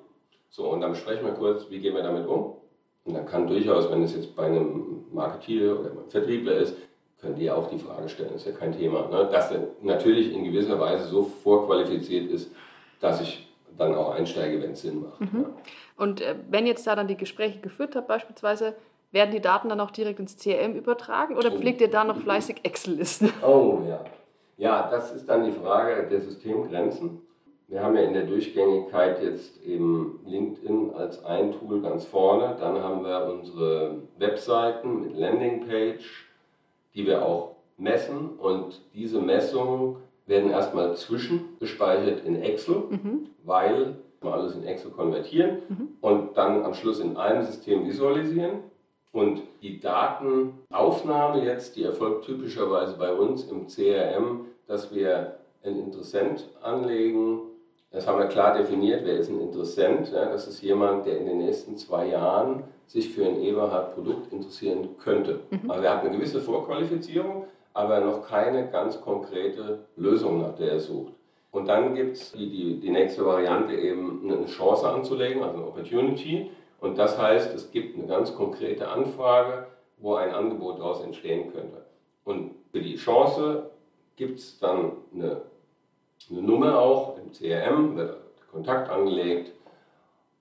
so, 0.56 0.70
und 0.70 0.80
dann 0.80 0.92
besprechen 0.92 1.26
wir 1.26 1.34
kurz, 1.34 1.70
wie 1.70 1.80
gehen 1.80 1.96
wir 1.96 2.04
damit 2.04 2.28
um. 2.28 2.54
Und 3.04 3.14
dann 3.14 3.26
kann 3.26 3.46
durchaus, 3.48 3.92
wenn 3.92 4.04
es 4.04 4.16
jetzt 4.16 4.36
bei 4.36 4.46
einem 4.46 5.06
Marketier 5.12 5.80
oder 5.80 5.92
einem 5.92 6.10
Vertriebler 6.10 6.54
ist, 6.54 6.78
können 7.20 7.36
die 7.36 7.52
auch 7.52 7.70
die 7.70 7.78
Frage 7.78 8.08
stellen, 8.08 8.36
ist 8.36 8.46
ja 8.46 8.54
kein 8.54 8.72
Thema. 8.72 9.08
Ne? 9.10 9.30
Dass 9.32 9.52
er 9.52 9.68
natürlich 9.82 10.34
in 10.34 10.46
gewisser 10.46 10.80
Weise 10.80 11.06
so 11.08 11.24
vorqualifiziert 11.24 12.30
ist, 12.32 12.52
dass 13.02 13.22
ich 13.22 13.45
dann 13.78 13.96
auch 13.96 14.16
einsteige, 14.16 14.62
wenn 14.62 14.72
es 14.72 14.82
Sinn 14.82 15.02
macht. 15.02 15.22
Mhm. 15.22 15.42
Ja. 15.42 15.50
Und 15.98 16.22
äh, 16.22 16.36
wenn 16.50 16.66
jetzt 16.68 16.86
da 16.88 16.96
dann 16.96 17.08
die 17.08 17.18
Gespräche 17.18 17.60
geführt 17.60 17.96
habt, 17.96 18.08
beispielsweise, 18.08 18.76
werden 19.12 19.32
die 19.32 19.40
Daten 19.40 19.70
dann 19.70 19.80
auch 19.80 19.92
direkt 19.92 20.20
ins 20.20 20.38
CRM 20.38 20.74
übertragen 20.76 21.38
oder 21.38 21.54
oh. 21.54 21.58
pflegt 21.58 21.82
ihr 21.82 21.90
da 21.90 22.04
noch 22.04 22.18
fleißig 22.18 22.58
Excel-Listen? 22.64 23.32
Oh 23.42 23.80
ja. 23.88 24.04
Ja, 24.58 24.90
das 24.90 25.12
ist 25.14 25.28
dann 25.28 25.44
die 25.44 25.52
Frage 25.52 26.08
der 26.08 26.22
Systemgrenzen. 26.22 27.22
Wir 27.68 27.82
haben 27.82 27.96
ja 27.96 28.04
in 28.04 28.14
der 28.14 28.26
Durchgängigkeit 28.26 29.22
jetzt 29.22 29.62
eben 29.64 30.20
LinkedIn 30.26 30.94
als 30.94 31.26
ein 31.26 31.52
Tool 31.52 31.82
ganz 31.82 32.06
vorne. 32.06 32.56
Dann 32.60 32.82
haben 32.82 33.04
wir 33.04 33.26
unsere 33.34 34.04
Webseiten 34.18 35.02
mit 35.02 35.18
Landingpage, 35.18 36.28
die 36.94 37.06
wir 37.06 37.26
auch 37.26 37.56
messen. 37.78 38.38
Und 38.38 38.82
diese 38.94 39.20
Messungen 39.20 39.98
werden 40.26 40.52
erstmal 40.52 40.96
zwischengespeichert 40.96 42.26
in 42.26 42.42
Excel, 42.42 42.84
mhm. 42.90 43.30
weil 43.44 43.96
wir 44.22 44.34
alles 44.34 44.56
in 44.56 44.64
Excel 44.64 44.92
konvertieren 44.92 45.60
mhm. 45.70 45.88
und 46.02 46.38
dann 46.38 46.64
am 46.64 46.74
Schluss 46.74 47.00
in 47.00 47.18
einem 47.18 47.44
System 47.44 47.86
visualisieren. 47.86 48.60
Und 49.12 49.44
die 49.62 49.80
Datenaufnahme 49.80 51.44
jetzt, 51.46 51.78
die 51.78 51.84
erfolgt 51.84 52.26
typischerweise 52.26 52.98
bei 52.98 53.14
uns 53.14 53.46
im 53.50 53.68
CRM, 53.68 54.48
dass 54.68 54.94
wir 54.94 55.38
einen 55.64 55.80
Interessent 55.86 56.50
anlegen, 56.62 57.42
das 57.96 58.08
haben 58.08 58.20
wir 58.20 58.28
klar 58.28 58.58
definiert, 58.58 59.06
wer 59.06 59.18
ist 59.18 59.30
ein 59.30 59.40
Interessent. 59.40 60.12
Ja, 60.12 60.26
das 60.26 60.48
ist 60.48 60.62
jemand, 60.62 61.06
der 61.06 61.18
in 61.18 61.28
den 61.28 61.38
nächsten 61.38 61.78
zwei 61.78 62.08
Jahren 62.10 62.64
sich 62.88 63.10
für 63.10 63.26
ein 63.26 63.42
Eberhard-Produkt 63.42 64.34
interessieren 64.34 64.90
könnte. 65.02 65.40
Mhm. 65.50 65.72
Also 65.72 65.84
er 65.84 65.96
hat 65.96 66.02
eine 66.02 66.18
gewisse 66.18 66.42
Vorqualifizierung, 66.42 67.46
aber 67.76 68.00
noch 68.00 68.28
keine 68.28 68.70
ganz 68.72 69.00
konkrete 69.00 69.86
Lösung, 69.96 70.42
nach 70.42 70.56
der 70.56 70.72
er 70.72 70.80
sucht. 70.80 71.14
Und 71.52 71.68
dann 71.68 71.94
gibt 71.94 72.18
es 72.18 72.32
die, 72.32 72.50
die, 72.50 72.80
die 72.80 72.90
nächste 72.90 73.24
Variante 73.24 73.76
eben 73.76 74.22
eine 74.24 74.46
Chance 74.48 74.90
anzulegen, 74.90 75.44
also 75.44 75.58
eine 75.58 75.68
Opportunity. 75.68 76.50
Und 76.82 76.98
das 76.98 77.18
heißt, 77.18 77.54
es 77.54 77.70
gibt 77.72 77.96
eine 77.96 78.08
ganz 78.08 78.36
konkrete 78.36 78.90
Anfrage, 78.90 79.68
wo 80.00 80.16
ein 80.16 80.34
Angebot 80.34 80.80
daraus 80.80 81.04
entstehen 81.04 81.54
könnte. 81.54 81.86
Und 82.24 82.56
für 82.72 82.82
die 82.82 82.96
Chance 82.96 83.70
gibt 84.16 84.40
es 84.40 84.58
dann 84.60 84.94
eine 85.14 85.42
eine 86.30 86.42
Nummer 86.42 86.80
auch 86.80 87.18
im 87.18 87.32
CRM, 87.32 87.96
wird 87.96 88.18
Kontakt 88.52 88.90
angelegt 88.90 89.52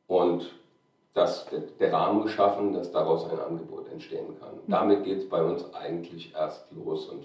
und 0.07 0.51
das, 1.15 1.47
der 1.79 1.93
Rahmen 1.93 2.25
geschaffen, 2.25 2.73
dass 2.73 2.91
daraus 2.91 3.31
ein 3.31 3.39
Angebot 3.39 3.91
entstehen 3.91 4.37
kann. 4.41 4.55
Mhm. 4.55 4.71
Damit 4.71 5.05
geht 5.05 5.19
es 5.19 5.29
bei 5.29 5.43
uns 5.43 5.73
eigentlich 5.73 6.35
erst 6.35 6.71
los. 6.73 7.09
Und 7.09 7.25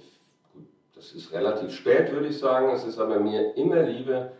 das 0.95 1.11
ist 1.11 1.33
relativ 1.33 1.71
spät, 1.73 2.11
würde 2.11 2.27
ich 2.27 2.37
sagen. 2.37 2.69
Es 2.69 2.85
ist 2.85 2.99
aber 2.99 3.19
mir 3.19 3.55
immer 3.55 3.81
lieber, 3.81 4.31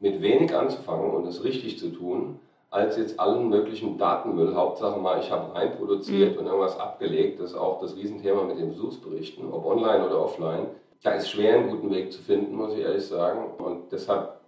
mit 0.00 0.20
wenig 0.20 0.54
anzufangen 0.54 1.12
und 1.12 1.26
es 1.26 1.44
richtig 1.44 1.78
zu 1.78 1.90
tun, 1.90 2.40
als 2.70 2.96
jetzt 2.96 3.20
allen 3.20 3.48
möglichen 3.48 3.96
Datenmüll. 3.98 4.54
Hauptsache 4.54 4.98
mal, 4.98 5.20
ich 5.20 5.30
habe 5.30 5.54
reinproduziert 5.54 6.32
mhm. 6.32 6.40
und 6.40 6.46
irgendwas 6.46 6.80
abgelegt. 6.80 7.40
Das 7.40 7.50
ist 7.50 7.56
auch 7.56 7.80
das 7.80 7.94
Riesenthema 7.96 8.42
mit 8.42 8.58
den 8.58 8.70
Besuchsberichten, 8.70 9.52
ob 9.52 9.66
online 9.66 10.06
oder 10.06 10.20
offline. 10.20 10.66
Da 11.02 11.12
ist 11.12 11.28
schwer, 11.28 11.54
einen 11.54 11.70
guten 11.70 11.90
Weg 11.90 12.10
zu 12.10 12.22
finden, 12.22 12.56
muss 12.56 12.72
ich 12.72 12.80
ehrlich 12.80 13.06
sagen. 13.06 13.50
Und 13.58 13.92
deshalb 13.92 14.40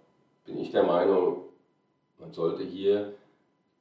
bin 0.45 0.57
ich 0.57 0.71
der 0.71 0.83
Meinung, 0.83 1.43
man 2.19 2.33
sollte 2.33 2.63
hier 2.63 3.13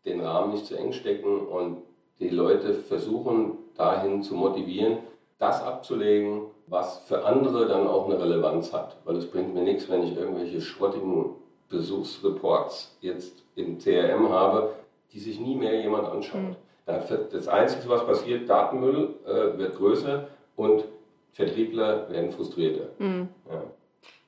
den 0.06 0.20
Rahmen 0.20 0.52
nicht 0.52 0.66
zu 0.66 0.76
eng 0.76 0.92
stecken 0.92 1.46
und 1.46 1.82
die 2.20 2.30
Leute 2.30 2.72
versuchen 2.72 3.58
dahin 3.76 4.22
zu 4.22 4.34
motivieren, 4.34 4.98
das 5.38 5.62
abzulegen, 5.62 6.46
was 6.66 6.98
für 7.00 7.24
andere 7.24 7.66
dann 7.66 7.86
auch 7.86 8.06
eine 8.06 8.18
Relevanz 8.18 8.72
hat. 8.72 8.96
Weil 9.04 9.16
es 9.16 9.30
bringt 9.30 9.54
mir 9.54 9.62
nichts, 9.62 9.90
wenn 9.90 10.02
ich 10.02 10.16
irgendwelche 10.16 10.60
schrottigen 10.60 11.36
Besuchsreports 11.68 12.96
jetzt 13.00 13.44
im 13.54 13.78
CRM 13.78 14.30
habe, 14.30 14.74
die 15.12 15.18
sich 15.18 15.40
nie 15.40 15.56
mehr 15.56 15.80
jemand 15.80 16.08
anschaut. 16.08 16.40
Mhm. 16.40 16.56
Das 16.86 17.48
Einzige, 17.48 17.88
was 17.88 18.06
passiert, 18.06 18.48
Datenmüll 18.48 19.16
äh, 19.26 19.58
wird 19.58 19.76
größer 19.76 20.28
und 20.54 20.84
Vertriebler 21.32 22.08
werden 22.10 22.30
frustrierter. 22.30 22.88
Mhm. 22.98 23.28
Ja. 23.50 23.62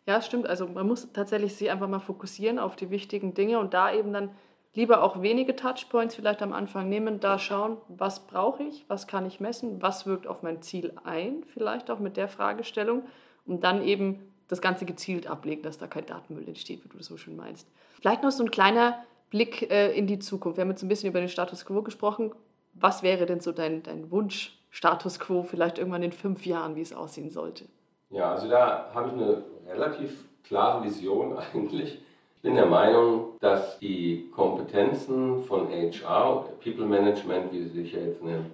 ja, 0.06 0.20
stimmt. 0.20 0.46
Also 0.46 0.66
man 0.66 0.86
muss 0.86 1.10
tatsächlich 1.12 1.54
sich 1.54 1.70
einfach 1.70 1.88
mal 1.88 2.00
fokussieren 2.00 2.58
auf 2.58 2.76
die 2.76 2.90
wichtigen 2.90 3.32
Dinge 3.32 3.60
und 3.60 3.74
da 3.74 3.92
eben 3.92 4.12
dann 4.12 4.30
lieber 4.74 5.02
auch 5.02 5.22
wenige 5.22 5.56
Touchpoints 5.56 6.14
vielleicht 6.14 6.42
am 6.42 6.52
Anfang 6.52 6.88
nehmen, 6.88 7.20
da 7.20 7.38
schauen, 7.38 7.78
was 7.88 8.26
brauche 8.26 8.62
ich, 8.62 8.84
was 8.88 9.06
kann 9.06 9.26
ich 9.26 9.40
messen, 9.40 9.82
was 9.82 10.06
wirkt 10.06 10.26
auf 10.26 10.42
mein 10.42 10.62
Ziel 10.62 10.92
ein, 11.04 11.44
vielleicht 11.52 11.90
auch 11.90 11.98
mit 11.98 12.16
der 12.16 12.28
Fragestellung 12.28 13.02
und 13.46 13.64
dann 13.64 13.82
eben 13.82 14.32
das 14.48 14.60
Ganze 14.60 14.86
gezielt 14.86 15.26
ablegen, 15.26 15.62
dass 15.62 15.78
da 15.78 15.86
kein 15.86 16.06
Datenmüll 16.06 16.46
entsteht, 16.48 16.84
wie 16.84 16.88
du 16.88 16.96
das 16.96 17.06
so 17.06 17.16
schön 17.16 17.36
meinst. 17.36 17.68
Vielleicht 18.00 18.22
noch 18.22 18.30
so 18.30 18.44
ein 18.44 18.50
kleiner 18.50 19.04
Blick 19.30 19.70
äh, 19.70 19.92
in 19.92 20.06
die 20.06 20.18
Zukunft. 20.18 20.56
Wir 20.56 20.62
haben 20.62 20.70
jetzt 20.70 20.82
ein 20.82 20.88
bisschen 20.88 21.10
über 21.10 21.20
den 21.20 21.28
Status 21.28 21.66
quo 21.66 21.82
gesprochen. 21.82 22.32
Was 22.74 23.02
wäre 23.02 23.26
denn 23.26 23.40
so 23.40 23.52
dein, 23.52 23.82
dein 23.82 24.10
Wunsch 24.10 24.58
Status 24.70 25.18
quo 25.18 25.42
vielleicht 25.42 25.78
irgendwann 25.78 26.02
in 26.02 26.12
fünf 26.12 26.46
Jahren, 26.46 26.76
wie 26.76 26.80
es 26.80 26.92
aussehen 26.92 27.30
sollte? 27.30 27.64
Ja, 28.10 28.32
also 28.32 28.48
da 28.48 28.90
habe 28.94 29.08
ich 29.08 29.14
eine 29.14 29.42
relativ 29.68 30.24
klare 30.44 30.84
Vision 30.84 31.36
eigentlich. 31.54 32.00
Bin 32.48 32.56
der 32.56 32.64
Meinung, 32.64 33.34
dass 33.40 33.78
die 33.78 34.30
Kompetenzen 34.34 35.42
von 35.42 35.68
HR 35.68 36.46
People 36.64 36.86
Management, 36.86 37.52
wie 37.52 37.64
sie 37.64 37.82
sich 37.82 37.92
ja 37.92 38.00
jetzt 38.00 38.22
nennen, 38.22 38.52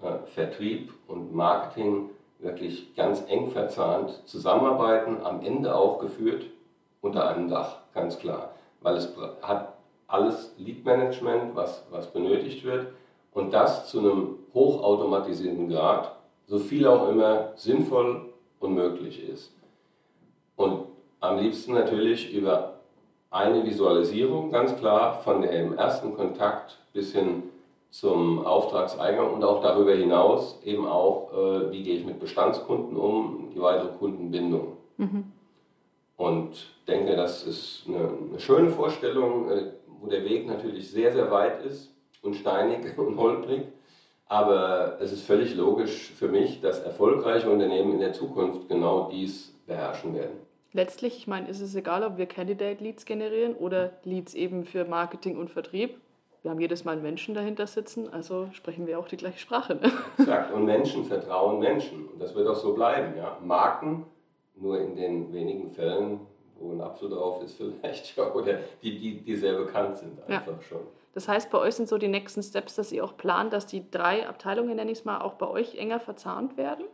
äh, 0.00 0.16
Vertrieb 0.24 0.94
und 1.08 1.34
Marketing 1.34 2.08
wirklich 2.38 2.96
ganz 2.96 3.22
eng 3.28 3.50
verzahnt 3.50 4.22
zusammenarbeiten, 4.24 5.18
am 5.22 5.42
Ende 5.42 5.74
auch 5.74 5.98
geführt 5.98 6.46
unter 7.02 7.28
einem 7.28 7.50
Dach, 7.50 7.80
ganz 7.92 8.18
klar. 8.18 8.52
Weil 8.80 8.96
es 8.96 9.14
hat 9.42 9.74
alles 10.06 10.54
Lead 10.56 10.82
Management, 10.82 11.54
was, 11.54 11.84
was 11.90 12.10
benötigt 12.10 12.64
wird 12.64 12.94
und 13.34 13.52
das 13.52 13.90
zu 13.90 13.98
einem 13.98 14.38
hochautomatisierten 14.54 15.68
Grad, 15.68 16.16
so 16.46 16.58
viel 16.58 16.86
auch 16.86 17.10
immer 17.10 17.52
sinnvoll 17.56 18.32
und 18.58 18.72
möglich 18.72 19.22
ist. 19.28 19.52
Und 20.56 20.86
am 21.20 21.36
liebsten 21.36 21.74
natürlich 21.74 22.32
über 22.32 22.71
eine 23.32 23.64
Visualisierung, 23.64 24.50
ganz 24.50 24.76
klar, 24.76 25.14
von 25.14 25.42
dem 25.42 25.76
ersten 25.76 26.14
Kontakt 26.14 26.78
bis 26.92 27.12
hin 27.12 27.44
zum 27.90 28.44
Auftragseingang 28.44 29.34
und 29.34 29.42
auch 29.44 29.62
darüber 29.62 29.92
hinaus 29.94 30.60
eben 30.64 30.86
auch, 30.86 31.32
äh, 31.32 31.72
wie 31.72 31.82
gehe 31.82 31.96
ich 31.96 32.06
mit 32.06 32.20
Bestandskunden 32.20 32.96
um, 32.96 33.50
die 33.54 33.60
weitere 33.60 33.88
Kundenbindung. 33.88 34.76
Mhm. 34.98 35.24
Und 36.16 36.70
denke, 36.86 37.16
das 37.16 37.44
ist 37.44 37.84
eine, 37.88 38.08
eine 38.30 38.40
schöne 38.40 38.70
Vorstellung, 38.70 39.50
äh, 39.50 39.72
wo 40.00 40.08
der 40.08 40.24
Weg 40.24 40.46
natürlich 40.46 40.90
sehr, 40.90 41.12
sehr 41.12 41.30
weit 41.30 41.64
ist 41.64 41.90
und 42.22 42.34
steinig 42.34 42.80
und 42.98 43.16
holprig. 43.18 43.62
Aber 44.26 44.98
es 45.00 45.12
ist 45.12 45.24
völlig 45.24 45.54
logisch 45.54 46.12
für 46.12 46.28
mich, 46.28 46.60
dass 46.60 46.80
erfolgreiche 46.80 47.50
Unternehmen 47.50 47.92
in 47.92 48.00
der 48.00 48.14
Zukunft 48.14 48.68
genau 48.68 49.10
dies 49.10 49.54
beherrschen 49.66 50.14
werden. 50.14 50.51
Letztlich, 50.74 51.18
ich 51.18 51.26
meine, 51.26 51.48
ist 51.48 51.60
es 51.60 51.74
egal, 51.74 52.02
ob 52.02 52.16
wir 52.16 52.26
Candidate 52.26 52.82
Leads 52.82 53.04
generieren 53.04 53.54
oder 53.54 53.92
Leads 54.04 54.34
eben 54.34 54.64
für 54.64 54.86
Marketing 54.86 55.36
und 55.36 55.50
Vertrieb. 55.50 56.00
Wir 56.42 56.50
haben 56.50 56.60
jedes 56.60 56.84
Mal 56.84 56.92
einen 56.92 57.02
Menschen 57.02 57.34
dahinter 57.34 57.66
sitzen, 57.66 58.12
also 58.12 58.48
sprechen 58.52 58.86
wir 58.86 58.98
auch 58.98 59.06
die 59.06 59.16
gleiche 59.16 59.38
Sprache. 59.38 59.76
Ne? 59.76 59.92
Exakt. 60.18 60.52
Und 60.52 60.64
Menschen 60.64 61.04
vertrauen 61.04 61.60
Menschen. 61.60 62.08
Und 62.08 62.20
das 62.20 62.34
wird 62.34 62.48
auch 62.48 62.56
so 62.56 62.74
bleiben. 62.74 63.16
Ja? 63.16 63.38
Marken, 63.44 64.06
nur 64.56 64.80
in 64.80 64.96
den 64.96 65.32
wenigen 65.32 65.70
Fällen, 65.70 66.20
wo 66.58 66.72
ein 66.72 66.80
Apfel 66.80 67.10
drauf 67.10 67.42
ist, 67.42 67.56
vielleicht, 67.80 68.16
ja, 68.16 68.32
oder 68.32 68.58
die, 68.82 68.98
die, 68.98 69.20
die 69.20 69.36
sehr 69.36 69.54
bekannt 69.54 69.98
sind, 69.98 70.18
einfach 70.26 70.52
ja. 70.52 70.62
schon. 70.62 70.80
Das 71.14 71.28
heißt, 71.28 71.50
bei 71.50 71.58
euch 71.58 71.74
sind 71.74 71.88
so 71.88 71.98
die 71.98 72.08
nächsten 72.08 72.42
Steps, 72.42 72.74
dass 72.74 72.90
ihr 72.90 73.04
auch 73.04 73.16
plant, 73.18 73.52
dass 73.52 73.66
die 73.66 73.88
drei 73.90 74.26
Abteilungen, 74.26 74.76
nenne 74.76 74.90
ich 74.90 75.00
es 75.00 75.04
mal, 75.04 75.20
auch 75.20 75.34
bei 75.34 75.46
euch 75.46 75.76
enger 75.76 76.00
verzahnt 76.00 76.56
werden? 76.56 76.86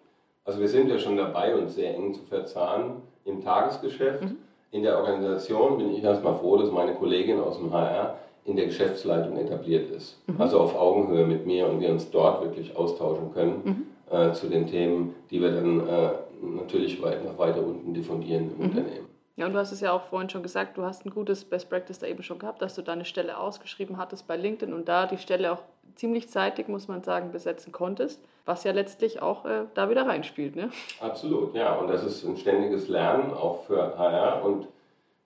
Also 0.48 0.60
wir 0.60 0.68
sind 0.68 0.88
ja 0.88 0.98
schon 0.98 1.18
dabei, 1.18 1.54
uns 1.54 1.74
sehr 1.74 1.94
eng 1.94 2.14
zu 2.14 2.22
verzahnen 2.22 3.02
im 3.26 3.44
Tagesgeschäft. 3.44 4.22
Mhm. 4.22 4.38
In 4.70 4.82
der 4.82 4.96
Organisation 4.96 5.76
bin 5.76 5.92
ich 5.92 6.02
erstmal 6.02 6.36
froh, 6.36 6.56
dass 6.56 6.70
meine 6.70 6.94
Kollegin 6.94 7.38
aus 7.38 7.58
dem 7.58 7.70
HR 7.70 8.16
in 8.46 8.56
der 8.56 8.64
Geschäftsleitung 8.64 9.36
etabliert 9.36 9.90
ist. 9.90 10.18
Mhm. 10.26 10.40
Also 10.40 10.58
auf 10.60 10.74
Augenhöhe 10.74 11.26
mit 11.26 11.44
mir 11.44 11.68
und 11.68 11.82
wir 11.82 11.90
uns 11.90 12.10
dort 12.10 12.42
wirklich 12.42 12.74
austauschen 12.74 13.30
können 13.34 13.86
mhm. 14.10 14.16
äh, 14.16 14.32
zu 14.32 14.46
den 14.46 14.66
Themen, 14.66 15.14
die 15.30 15.42
wir 15.42 15.52
dann 15.52 15.86
äh, 15.86 16.08
natürlich 16.56 17.02
weit, 17.02 17.22
nach 17.26 17.36
weiter 17.36 17.62
unten 17.62 17.92
diffundieren 17.92 18.50
im 18.52 18.56
mhm. 18.56 18.70
Unternehmen. 18.70 19.06
Ja, 19.38 19.46
und 19.46 19.52
du 19.52 19.58
hast 19.60 19.70
es 19.70 19.80
ja 19.80 19.92
auch 19.92 20.02
vorhin 20.02 20.28
schon 20.28 20.42
gesagt, 20.42 20.76
du 20.76 20.82
hast 20.82 21.06
ein 21.06 21.10
gutes 21.10 21.44
Best 21.44 21.70
Practice 21.70 22.00
da 22.00 22.08
eben 22.08 22.24
schon 22.24 22.40
gehabt, 22.40 22.60
dass 22.60 22.74
du 22.74 22.82
deine 22.82 23.04
Stelle 23.04 23.38
ausgeschrieben 23.38 23.96
hattest 23.96 24.26
bei 24.26 24.36
LinkedIn 24.36 24.74
und 24.74 24.88
da 24.88 25.06
die 25.06 25.16
Stelle 25.16 25.52
auch 25.52 25.62
ziemlich 25.94 26.28
zeitig, 26.28 26.66
muss 26.66 26.88
man 26.88 27.04
sagen, 27.04 27.30
besetzen 27.30 27.70
konntest, 27.70 28.20
was 28.46 28.64
ja 28.64 28.72
letztlich 28.72 29.22
auch 29.22 29.44
äh, 29.44 29.66
da 29.74 29.90
wieder 29.90 30.08
reinspielt. 30.08 30.56
Ne? 30.56 30.70
Absolut, 30.98 31.54
ja. 31.54 31.76
Und 31.76 31.86
das 31.86 32.02
ist 32.02 32.24
ein 32.24 32.36
ständiges 32.36 32.88
Lernen, 32.88 33.32
auch 33.32 33.62
für 33.62 33.96
HR. 33.96 34.44
Und 34.44 34.66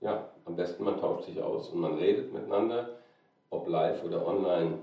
ja, 0.02 0.28
am 0.44 0.56
besten 0.56 0.84
man 0.84 1.00
tauscht 1.00 1.24
sich 1.24 1.42
aus 1.42 1.70
und 1.70 1.80
man 1.80 1.94
redet 1.94 2.34
miteinander, 2.34 2.90
ob 3.48 3.66
live 3.66 4.04
oder 4.04 4.26
online, 4.26 4.74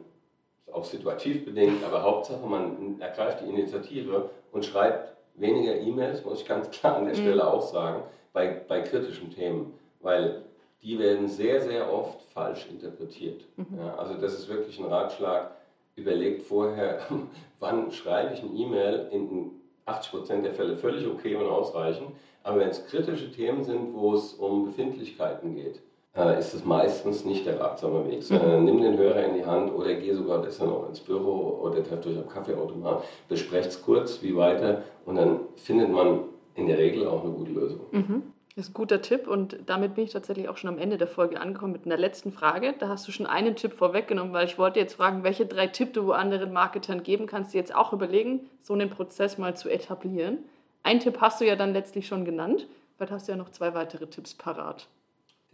ist 0.65 0.73
auch 0.73 0.85
situativ 0.85 1.45
bedingt, 1.45 1.83
aber 1.83 2.01
Hauptsache 2.01 2.47
man 2.47 2.99
ergreift 2.99 3.41
die 3.41 3.49
Initiative 3.49 4.31
und 4.51 4.65
schreibt 4.65 5.13
weniger 5.35 5.75
E-Mails, 5.75 6.25
muss 6.25 6.41
ich 6.41 6.47
ganz 6.47 6.71
klar 6.71 6.95
an 6.95 7.05
der 7.05 7.15
mhm. 7.15 7.19
Stelle 7.19 7.47
auch 7.47 7.61
sagen 7.61 8.01
bei, 8.33 8.61
bei 8.67 8.81
kritischen 8.81 9.31
Themen, 9.31 9.73
weil 10.01 10.43
die 10.81 10.97
werden 10.97 11.27
sehr, 11.27 11.61
sehr 11.61 11.91
oft 11.91 12.21
falsch 12.21 12.67
interpretiert. 12.69 13.45
Mhm. 13.57 13.77
Ja, 13.77 13.95
also 13.95 14.13
das 14.15 14.33
ist 14.33 14.47
wirklich 14.49 14.79
ein 14.79 14.85
Ratschlag. 14.85 15.51
Überlegt 15.95 16.43
vorher, 16.43 16.99
wann 17.59 17.91
schreibe 17.91 18.33
ich 18.33 18.41
eine 18.41 18.51
E-Mail, 18.53 19.09
in 19.11 19.51
80% 19.85 20.41
der 20.41 20.53
Fälle 20.53 20.77
völlig 20.77 21.07
okay 21.07 21.35
und 21.35 21.47
ausreichend. 21.47 22.11
Aber 22.43 22.59
wenn 22.59 22.69
es 22.69 22.85
kritische 22.85 23.31
Themen 23.31 23.63
sind, 23.63 23.93
wo 23.93 24.13
es 24.13 24.33
um 24.33 24.65
Befindlichkeiten 24.65 25.55
geht, 25.55 25.81
äh, 26.15 26.39
ist 26.39 26.53
es 26.53 26.63
meistens 26.65 27.25
nicht 27.25 27.45
der 27.45 27.59
ratsame 27.59 28.07
Weg. 28.09 28.29
Mhm. 28.29 28.63
nimm 28.63 28.81
den 28.81 28.97
Hörer 28.97 29.25
in 29.25 29.35
die 29.35 29.45
Hand 29.45 29.73
oder 29.73 29.93
geh 29.95 30.13
sogar 30.13 30.41
besser 30.41 30.65
noch 30.65 30.87
ins 30.87 30.99
Büro 30.99 31.59
oder 31.61 31.83
trefft 31.83 32.07
euch 32.07 32.17
am 32.17 32.29
Kaffeeautomat, 32.29 33.03
besprecht 33.27 33.69
es 33.69 33.81
kurz, 33.81 34.21
wie 34.21 34.35
weiter 34.35 34.83
und 35.05 35.15
dann 35.15 35.41
findet 35.55 35.89
man 35.89 36.21
in 36.59 36.67
der 36.67 36.77
Regel 36.77 37.07
auch 37.07 37.23
eine 37.23 37.33
gute 37.33 37.51
Lösung. 37.51 37.79
Mhm. 37.91 38.23
Das 38.55 38.65
ist 38.65 38.71
ein 38.71 38.73
guter 38.73 39.01
Tipp 39.01 39.27
und 39.27 39.57
damit 39.67 39.95
bin 39.95 40.03
ich 40.03 40.11
tatsächlich 40.11 40.49
auch 40.49 40.57
schon 40.57 40.69
am 40.69 40.79
Ende 40.79 40.97
der 40.97 41.07
Folge 41.07 41.39
angekommen 41.39 41.71
mit 41.71 41.85
einer 41.85 41.97
letzten 41.97 42.31
Frage. 42.31 42.73
Da 42.77 42.89
hast 42.89 43.07
du 43.07 43.11
schon 43.11 43.25
einen 43.25 43.55
Tipp 43.55 43.73
vorweggenommen, 43.73 44.33
weil 44.33 44.45
ich 44.45 44.57
wollte 44.57 44.79
jetzt 44.79 44.95
fragen, 44.95 45.23
welche 45.23 45.45
drei 45.45 45.67
Tipps 45.67 45.93
du 45.93 46.11
anderen 46.11 46.51
Marketern 46.51 47.03
geben 47.03 47.25
kannst, 47.25 47.53
du 47.53 47.57
jetzt 47.57 47.73
auch 47.73 47.93
überlegen, 47.93 48.49
so 48.61 48.73
einen 48.73 48.89
Prozess 48.89 49.37
mal 49.37 49.55
zu 49.55 49.69
etablieren. 49.69 50.39
Einen 50.83 50.99
Tipp 50.99 51.21
hast 51.21 51.39
du 51.39 51.45
ja 51.45 51.55
dann 51.55 51.73
letztlich 51.73 52.07
schon 52.07 52.25
genannt, 52.25 52.67
weil 52.97 53.09
hast 53.09 53.27
du 53.27 53.31
ja 53.31 53.37
noch 53.37 53.49
zwei 53.49 53.73
weitere 53.73 54.07
Tipps 54.07 54.33
parat. 54.33 54.87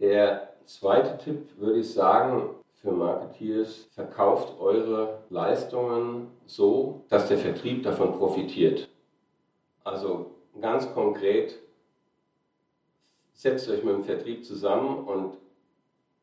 Der 0.00 0.48
zweite 0.64 1.16
Tipp 1.18 1.48
würde 1.58 1.80
ich 1.80 1.92
sagen, 1.92 2.50
für 2.86 2.92
Marketeers, 2.92 3.88
verkauft 3.94 4.60
eure 4.60 5.18
Leistungen 5.30 6.28
so, 6.46 7.04
dass 7.08 7.28
der 7.28 7.38
Vertrieb 7.38 7.82
davon 7.82 8.16
profitiert. 8.18 8.88
Also 9.82 10.35
ganz 10.60 10.92
konkret, 10.94 11.58
setzt 13.34 13.68
euch 13.68 13.84
mit 13.84 13.94
dem 13.94 14.04
Vertrieb 14.04 14.44
zusammen 14.44 15.04
und 15.06 15.36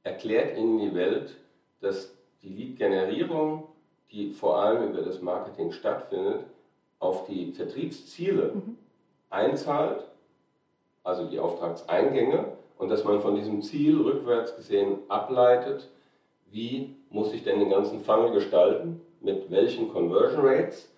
erklärt 0.04 0.58
ihnen 0.58 0.80
die 0.80 0.96
Welt, 0.96 1.36
dass 1.82 2.14
die 2.42 2.50
Lead-Generierung, 2.50 3.68
die 4.12 4.32
vor 4.32 4.60
allem 4.60 4.90
über 4.90 5.02
das 5.02 5.22
Marketing 5.22 5.72
stattfindet, 5.72 6.46
auf 7.00 7.26
die 7.26 7.52
Vertriebsziele 7.52 8.54
mhm. 8.54 8.78
einzahlt, 9.30 10.04
also 11.04 11.26
die 11.26 11.40
Auftragseingänge, 11.40 12.46
und 12.78 12.90
dass 12.90 13.04
man 13.04 13.22
von 13.22 13.36
diesem 13.36 13.62
Ziel 13.62 14.02
rückwärts 14.02 14.56
gesehen 14.56 14.98
ableitet, 15.08 15.90
wie 16.52 16.96
muss 17.10 17.34
ich 17.34 17.44
denn 17.44 17.60
den 17.60 17.70
ganzen 17.70 18.02
Funnel 18.02 18.32
gestalten, 18.32 19.02
mit 19.22 19.50
welchen 19.52 19.92
Conversion 19.92 20.46
Rates, 20.46 20.90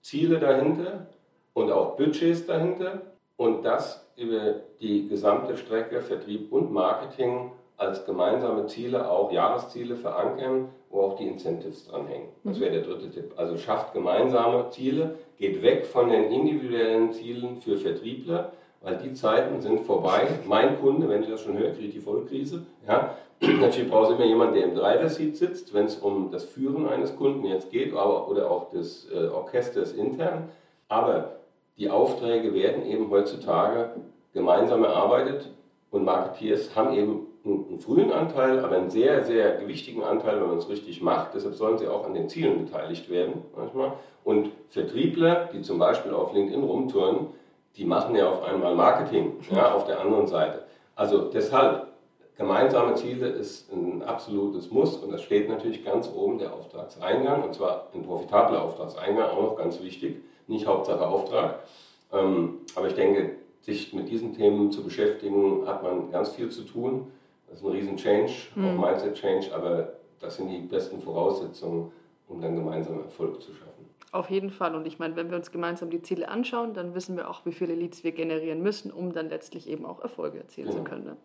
Ziele 0.00 0.38
dahinter 0.38 1.06
und 1.54 1.72
auch 1.72 1.96
Budgets 1.96 2.46
dahinter 2.46 3.02
und 3.36 3.64
das 3.64 4.06
über 4.16 4.56
die 4.80 5.08
gesamte 5.08 5.56
Strecke 5.56 6.00
Vertrieb 6.00 6.52
und 6.52 6.72
Marketing 6.72 7.52
als 7.76 8.04
gemeinsame 8.04 8.66
Ziele, 8.66 9.10
auch 9.10 9.32
Jahresziele 9.32 9.96
verankern, 9.96 10.68
wo 10.90 11.00
auch 11.00 11.16
die 11.16 11.26
Incentives 11.26 11.88
dranhängen. 11.88 12.28
Das 12.44 12.60
wäre 12.60 12.72
der 12.72 12.82
dritte 12.82 13.10
Tipp. 13.10 13.32
Also 13.36 13.56
schafft 13.56 13.92
gemeinsame 13.92 14.70
Ziele, 14.70 15.16
geht 15.38 15.60
weg 15.62 15.86
von 15.86 16.08
den 16.08 16.30
individuellen 16.30 17.12
Zielen 17.12 17.60
für 17.60 17.76
Vertriebler, 17.76 18.52
weil 18.80 18.98
die 18.98 19.12
Zeiten 19.14 19.60
sind 19.60 19.80
vorbei. 19.80 20.28
Mein 20.46 20.80
Kunde, 20.80 21.08
wenn 21.08 21.22
ich 21.22 21.30
das 21.30 21.40
schon 21.40 21.58
höre, 21.58 21.72
kriegt 21.72 21.94
die 21.94 22.00
Vollkrise. 22.00 22.64
Ja, 22.86 23.16
natürlich 23.40 23.90
brauchst 23.90 24.12
du 24.12 24.14
immer 24.14 24.26
jemanden, 24.26 24.54
der 24.54 24.64
im 24.64 24.74
Driver-Seat 24.76 25.36
sitzt, 25.36 25.74
wenn 25.74 25.86
es 25.86 25.96
um 25.96 26.30
das 26.30 26.44
Führen 26.44 26.86
eines 26.86 27.16
Kunden 27.16 27.44
jetzt 27.46 27.70
geht, 27.70 27.92
aber, 27.92 28.28
oder 28.28 28.50
auch 28.50 28.70
des 28.70 29.10
äh, 29.10 29.26
Orchesters 29.28 29.92
intern. 29.92 30.50
Aber 30.88 31.40
die 31.76 31.90
Aufträge 31.90 32.54
werden 32.54 32.86
eben 32.86 33.10
heutzutage 33.10 33.90
gemeinsam 34.32 34.84
erarbeitet 34.84 35.50
und 35.90 36.04
Marketeers 36.04 36.74
haben 36.74 36.94
eben 36.94 37.26
einen 37.44 37.78
frühen 37.78 38.10
Anteil, 38.10 38.64
aber 38.64 38.76
einen 38.76 38.90
sehr, 38.90 39.22
sehr 39.22 39.56
gewichtigen 39.56 40.02
Anteil, 40.02 40.40
wenn 40.40 40.48
man 40.48 40.58
es 40.58 40.68
richtig 40.68 41.02
macht. 41.02 41.34
Deshalb 41.34 41.54
sollen 41.54 41.78
sie 41.78 41.88
auch 41.88 42.06
an 42.06 42.14
den 42.14 42.28
Zielen 42.28 42.64
beteiligt 42.64 43.10
werden 43.10 43.42
manchmal. 43.54 43.92
Und 44.24 44.50
Vertriebler, 44.70 45.50
die 45.52 45.60
zum 45.60 45.78
Beispiel 45.78 46.14
auf 46.14 46.32
LinkedIn 46.32 46.64
rumtouren, 46.64 47.28
die 47.76 47.84
machen 47.84 48.16
ja 48.16 48.30
auf 48.30 48.42
einmal 48.42 48.74
Marketing 48.74 49.34
ja, 49.50 49.74
auf 49.74 49.84
der 49.86 50.00
anderen 50.00 50.26
Seite. 50.26 50.64
Also 50.94 51.28
deshalb, 51.28 51.88
gemeinsame 52.36 52.94
Ziele 52.94 53.28
ist 53.28 53.70
ein 53.72 54.02
absolutes 54.02 54.70
Muss 54.70 54.96
und 54.96 55.12
das 55.12 55.22
steht 55.22 55.48
natürlich 55.48 55.84
ganz 55.84 56.10
oben 56.14 56.38
der 56.38 56.54
Auftragseingang 56.54 57.42
und 57.42 57.54
zwar 57.54 57.88
ein 57.94 58.02
profitabler 58.02 58.62
Auftragseingang, 58.62 59.30
auch 59.30 59.42
noch 59.42 59.56
ganz 59.56 59.82
wichtig, 59.82 60.16
nicht 60.46 60.66
Hauptsache 60.66 61.06
Auftrag. 61.06 61.60
Ähm, 62.12 62.60
aber 62.74 62.88
ich 62.88 62.94
denke, 62.94 63.36
sich 63.60 63.92
mit 63.92 64.08
diesen 64.10 64.34
Themen 64.34 64.70
zu 64.70 64.82
beschäftigen, 64.82 65.66
hat 65.66 65.82
man 65.82 66.10
ganz 66.10 66.30
viel 66.30 66.50
zu 66.50 66.62
tun. 66.62 67.10
Das 67.48 67.58
ist 67.58 67.64
ein 67.64 67.72
riesen 67.72 67.96
Change, 67.96 68.32
mhm. 68.54 68.64
auch 68.80 68.86
Mindset 68.86 69.14
Change, 69.14 69.54
aber 69.54 69.94
das 70.20 70.36
sind 70.36 70.48
die 70.48 70.58
besten 70.58 71.00
Voraussetzungen, 71.00 71.92
um 72.28 72.40
dann 72.40 72.56
gemeinsam 72.56 73.00
Erfolg 73.00 73.40
zu 73.40 73.52
schaffen. 73.52 73.84
Auf 74.12 74.30
jeden 74.30 74.50
Fall. 74.50 74.74
Und 74.76 74.86
ich 74.86 74.98
meine, 74.98 75.16
wenn 75.16 75.30
wir 75.30 75.36
uns 75.36 75.50
gemeinsam 75.50 75.90
die 75.90 76.00
Ziele 76.00 76.28
anschauen, 76.28 76.72
dann 76.72 76.94
wissen 76.94 77.16
wir 77.16 77.28
auch, 77.28 77.44
wie 77.46 77.52
viele 77.52 77.74
Leads 77.74 78.04
wir 78.04 78.12
generieren 78.12 78.62
müssen, 78.62 78.92
um 78.92 79.12
dann 79.12 79.28
letztlich 79.28 79.68
eben 79.68 79.84
auch 79.84 80.00
Erfolge 80.00 80.38
erzielen 80.38 80.68
genau. 80.68 80.78
zu 80.78 80.84
können. 80.84 81.04
Ne? 81.04 81.16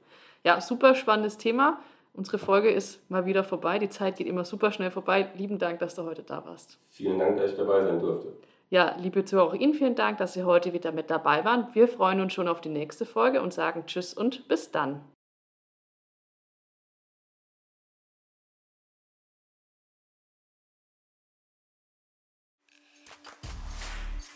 Ja, 0.43 0.60
super 0.60 0.95
spannendes 0.95 1.38
Thema. 1.38 1.79
Unsere 2.13 2.39
Folge 2.39 2.69
ist 2.71 3.08
mal 3.10 3.25
wieder 3.25 3.43
vorbei. 3.43 3.77
Die 3.77 3.89
Zeit 3.89 4.17
geht 4.17 4.27
immer 4.27 4.43
super 4.43 4.71
schnell 4.71 4.89
vorbei. 4.89 5.29
Lieben 5.36 5.60
Dank, 5.60 5.79
dass 5.79 5.95
du 5.95 6.03
heute 6.03 6.23
da 6.23 6.43
warst. 6.45 6.79
Vielen 6.89 7.19
Dank, 7.19 7.38
dass 7.38 7.51
ich 7.51 7.58
dabei 7.58 7.84
sein 7.84 7.99
durfte. 7.99 8.34
Ja, 8.71 8.95
liebe 8.99 9.25
Zuhörer, 9.25 9.55
Ihnen 9.55 9.73
vielen 9.73 9.95
Dank, 9.95 10.19
dass 10.19 10.34
Sie 10.34 10.43
heute 10.43 10.73
wieder 10.73 10.91
mit 10.91 11.10
dabei 11.10 11.43
waren. 11.43 11.73
Wir 11.73 11.88
freuen 11.88 12.21
uns 12.21 12.34
schon 12.34 12.47
auf 12.47 12.62
die 12.62 12.69
nächste 12.69 13.08
Folge 13.08 13.41
und 13.41 13.51
sagen 13.51 13.88
Tschüss 13.88 14.13
und 14.13 14.47
bis 14.47 14.69
dann. 14.69 15.01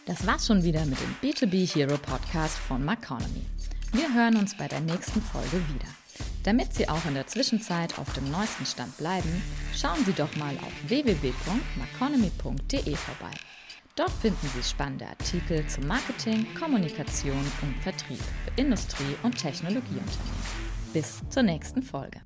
Das 0.08 0.26
war's 0.28 0.48
schon 0.48 0.64
wieder 0.64 0.84
mit 0.86 0.98
dem 1.00 1.16
B2B 1.22 1.76
Hero 1.76 1.98
Podcast 1.98 2.58
von 2.58 2.84
Maconomy. 2.84 3.46
Wir 3.94 4.14
hören 4.14 4.36
uns 4.38 4.58
bei 4.58 4.68
der 4.68 4.82
nächsten 4.82 5.22
Folge 5.22 5.62
wieder. 5.74 5.88
Damit 6.44 6.74
Sie 6.74 6.90
auch 6.90 7.06
in 7.06 7.14
der 7.14 7.28
Zwischenzeit 7.28 7.98
auf 8.00 8.12
dem 8.14 8.32
neuesten 8.32 8.66
Stand 8.66 8.98
bleiben, 8.98 9.44
schauen 9.74 10.04
Sie 10.06 10.14
doch 10.14 10.36
mal 10.36 10.58
auf 10.58 10.74
www.maconomy.de 10.90 12.96
vorbei. 12.96 13.32
Dort 13.96 14.10
finden 14.10 14.50
Sie 14.56 14.64
spannende 14.64 15.06
Artikel 15.06 15.68
zu 15.68 15.80
Marketing, 15.82 16.48
Kommunikation 16.60 17.46
und 17.62 17.76
Vertrieb 17.84 18.18
für 18.18 18.60
Industrie- 18.60 19.16
und 19.22 19.38
Technologieunternehmen. 19.38 20.44
Bis 20.94 21.22
zur 21.30 21.44
nächsten 21.44 21.84
Folge. 21.84 22.22